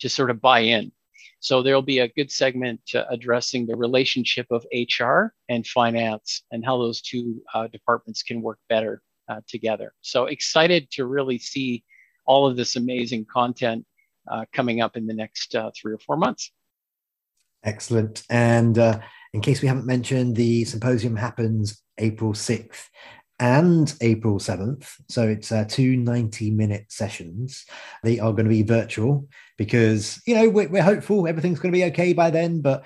to 0.00 0.08
sort 0.08 0.30
of 0.30 0.40
buy 0.40 0.60
in. 0.60 0.90
So 1.38 1.62
there'll 1.62 1.82
be 1.82 2.00
a 2.00 2.08
good 2.08 2.30
segment 2.30 2.80
addressing 3.10 3.66
the 3.66 3.76
relationship 3.76 4.46
of 4.50 4.66
HR 4.72 5.34
and 5.48 5.66
finance 5.66 6.42
and 6.50 6.64
how 6.64 6.78
those 6.78 7.00
two 7.00 7.42
uh, 7.54 7.68
departments 7.68 8.22
can 8.22 8.42
work 8.42 8.58
better 8.68 9.02
uh, 9.28 9.40
together. 9.48 9.92
So 10.02 10.26
excited 10.26 10.90
to 10.92 11.06
really 11.06 11.38
see 11.38 11.84
all 12.26 12.46
of 12.46 12.56
this 12.56 12.76
amazing 12.76 13.24
content 13.24 13.84
uh, 14.30 14.44
coming 14.52 14.80
up 14.80 14.96
in 14.96 15.06
the 15.06 15.14
next 15.14 15.54
uh, 15.54 15.70
three 15.74 15.92
or 15.92 15.98
four 15.98 16.16
months. 16.16 16.52
Excellent. 17.64 18.24
And 18.28 18.78
uh, 18.78 19.00
in 19.32 19.40
case 19.40 19.62
we 19.62 19.68
haven't 19.68 19.86
mentioned, 19.86 20.36
the 20.36 20.64
symposium 20.64 21.16
happens 21.16 21.82
April 21.98 22.32
6th 22.32 22.88
and 23.38 23.94
April 24.00 24.38
7th. 24.38 24.88
So 25.08 25.28
it's 25.28 25.52
uh, 25.52 25.64
two 25.68 25.96
90 25.96 26.50
minute 26.50 26.86
sessions. 26.88 27.64
They 28.02 28.18
are 28.18 28.32
going 28.32 28.44
to 28.44 28.50
be 28.50 28.62
virtual 28.62 29.28
because, 29.58 30.20
you 30.26 30.34
know, 30.34 30.48
we're, 30.48 30.68
we're 30.68 30.82
hopeful 30.82 31.26
everything's 31.26 31.60
going 31.60 31.72
to 31.72 31.78
be 31.78 31.84
okay 31.86 32.12
by 32.12 32.30
then, 32.30 32.60
but 32.60 32.84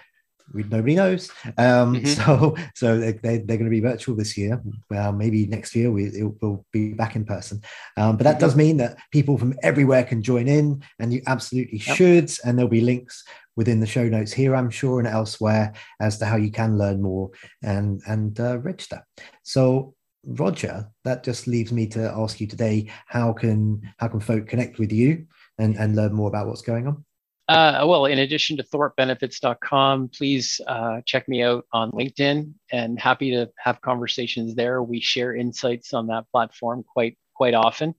we, 0.52 0.62
nobody 0.64 0.94
knows. 0.94 1.30
Um, 1.58 1.96
mm-hmm. 1.96 2.06
So, 2.16 2.56
so 2.74 2.98
they, 2.98 3.12
they, 3.12 3.34
are 3.34 3.58
going 3.58 3.64
to 3.64 3.70
be 3.70 3.80
virtual 3.80 4.16
this 4.16 4.36
year. 4.36 4.60
Well, 4.90 5.12
maybe 5.12 5.46
next 5.46 5.74
year 5.74 5.90
we 5.90 6.10
will 6.40 6.64
be 6.72 6.92
back 6.94 7.14
in 7.14 7.24
person. 7.24 7.62
Um, 7.96 8.16
but 8.16 8.24
that 8.24 8.40
does 8.40 8.56
mean 8.56 8.78
that 8.78 8.96
people 9.12 9.38
from 9.38 9.54
everywhere 9.62 10.04
can 10.04 10.22
join 10.22 10.48
in, 10.48 10.82
and 10.98 11.12
you 11.12 11.22
absolutely 11.26 11.78
yep. 11.78 11.96
should. 11.96 12.30
And 12.44 12.58
there'll 12.58 12.70
be 12.70 12.80
links 12.80 13.24
within 13.54 13.80
the 13.80 13.86
show 13.86 14.08
notes 14.08 14.32
here, 14.32 14.56
I'm 14.56 14.70
sure, 14.70 14.98
and 14.98 15.08
elsewhere 15.08 15.74
as 16.00 16.18
to 16.18 16.26
how 16.26 16.36
you 16.36 16.50
can 16.50 16.78
learn 16.78 17.02
more 17.02 17.30
and 17.62 18.00
and 18.06 18.38
uh, 18.40 18.58
register. 18.58 19.04
So. 19.42 19.94
Roger, 20.28 20.90
that 21.04 21.22
just 21.22 21.46
leaves 21.46 21.70
me 21.70 21.86
to 21.86 22.10
ask 22.10 22.40
you 22.40 22.48
today: 22.48 22.90
How 23.06 23.32
can 23.32 23.80
how 23.98 24.08
can 24.08 24.18
folk 24.18 24.48
connect 24.48 24.80
with 24.80 24.90
you 24.90 25.24
and, 25.56 25.76
and 25.76 25.94
learn 25.94 26.12
more 26.12 26.28
about 26.28 26.48
what's 26.48 26.62
going 26.62 26.88
on? 26.88 27.05
Uh, 27.48 27.84
well, 27.86 28.06
in 28.06 28.18
addition 28.18 28.56
to 28.56 28.64
thorpebenefits.com, 28.64 30.08
please 30.08 30.60
uh, 30.66 31.00
check 31.04 31.28
me 31.28 31.44
out 31.44 31.64
on 31.72 31.92
LinkedIn 31.92 32.52
and 32.72 32.98
happy 32.98 33.30
to 33.30 33.48
have 33.56 33.80
conversations 33.80 34.56
there. 34.56 34.82
We 34.82 35.00
share 35.00 35.34
insights 35.34 35.94
on 35.94 36.08
that 36.08 36.24
platform 36.32 36.82
quite 36.82 37.16
quite 37.34 37.54
often, 37.54 37.94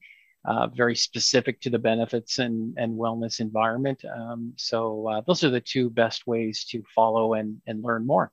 uh, 0.45 0.67
very 0.67 0.95
specific 0.95 1.61
to 1.61 1.69
the 1.69 1.79
benefits 1.79 2.39
and, 2.39 2.75
and 2.77 2.97
wellness 2.97 3.39
environment. 3.39 4.03
Um, 4.03 4.53
so 4.57 5.07
uh, 5.07 5.21
those 5.27 5.43
are 5.43 5.49
the 5.49 5.61
two 5.61 5.89
best 5.89 6.25
ways 6.25 6.65
to 6.71 6.83
follow 6.93 7.35
and, 7.35 7.61
and 7.67 7.83
learn 7.83 8.05
more. 8.05 8.31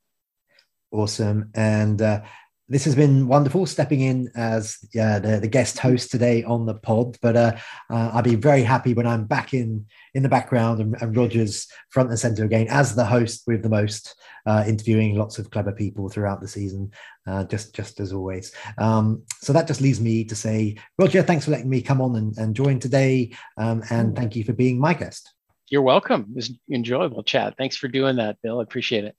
Awesome. 0.91 1.51
And 1.55 2.01
uh, 2.01 2.23
this 2.69 2.85
has 2.85 2.95
been 2.95 3.29
wonderful 3.29 3.67
stepping 3.67 4.01
in 4.01 4.31
as 4.35 4.79
uh, 4.99 5.19
the, 5.19 5.39
the, 5.41 5.49
guest 5.49 5.79
host 5.79 6.11
today 6.11 6.43
on 6.45 6.65
the 6.65 6.75
pod. 6.75 7.19
But 7.21 7.37
uh, 7.37 7.53
uh, 7.91 8.11
I'll 8.15 8.23
be 8.23 8.37
very 8.37 8.63
happy 8.63 8.95
when 8.95 9.07
I'm 9.07 9.25
back 9.25 9.53
in 9.53 9.85
in 10.15 10.23
the 10.23 10.29
background 10.31 10.81
and, 10.81 10.97
and 11.01 11.15
Roger's 11.15 11.67
front 11.91 12.09
and 12.09 12.19
center 12.19 12.45
again 12.45 12.67
as 12.71 12.95
the 12.95 13.05
host 13.05 13.43
with 13.47 13.63
the 13.63 13.69
most, 13.69 14.15
uh, 14.47 14.65
interviewing 14.67 15.17
lots 15.17 15.39
of 15.39 15.51
clever 15.51 15.73
people 15.73 16.09
throughout 16.09 16.41
the 16.41 16.49
season, 16.49 16.91
uh, 17.27 17.45
just 17.45 17.75
just 17.75 18.01
as 18.01 18.13
always. 18.13 18.53
Um, 18.79 19.23
so 19.41 19.53
that 19.53 19.67
just 19.67 19.83
leaves 19.83 20.01
me 20.01 20.25
to 20.25 20.35
say, 20.35 20.77
Roger, 20.99 21.23
thanks 21.23 21.45
for 21.45 21.51
letting 21.51 21.71
me 21.71 21.83
come 21.83 22.01
on 22.01 22.17
and, 22.17 22.37
and 22.39 22.57
join 22.57 22.79
today, 22.79 23.35
um, 23.59 23.83
and 23.91 24.17
thank 24.17 24.37
you 24.37 24.45
for 24.45 24.55
being 24.55 24.79
my 24.79 24.95
guest. 24.95 25.35
You're 25.69 25.83
welcome. 25.83 26.29
It 26.31 26.37
was 26.37 26.53
enjoyable 26.71 27.23
chat. 27.23 27.57
Thanks 27.59 27.77
for 27.77 27.89
doing 27.89 28.17
that, 28.17 28.41
Bill. 28.43 28.61
I 28.61 28.63
appreciate 28.63 29.05
it. 29.05 29.17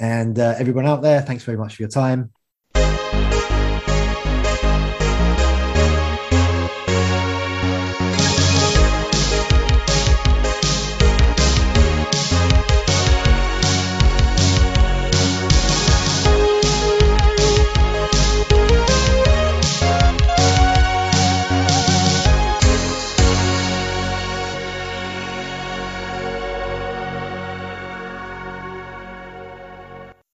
And 0.00 0.38
uh, 0.38 0.54
everyone 0.58 0.86
out 0.86 1.02
there, 1.02 1.20
thanks 1.22 1.44
very 1.44 1.58
much 1.58 1.76
for 1.76 1.82
your 1.82 1.90
time. 1.90 2.32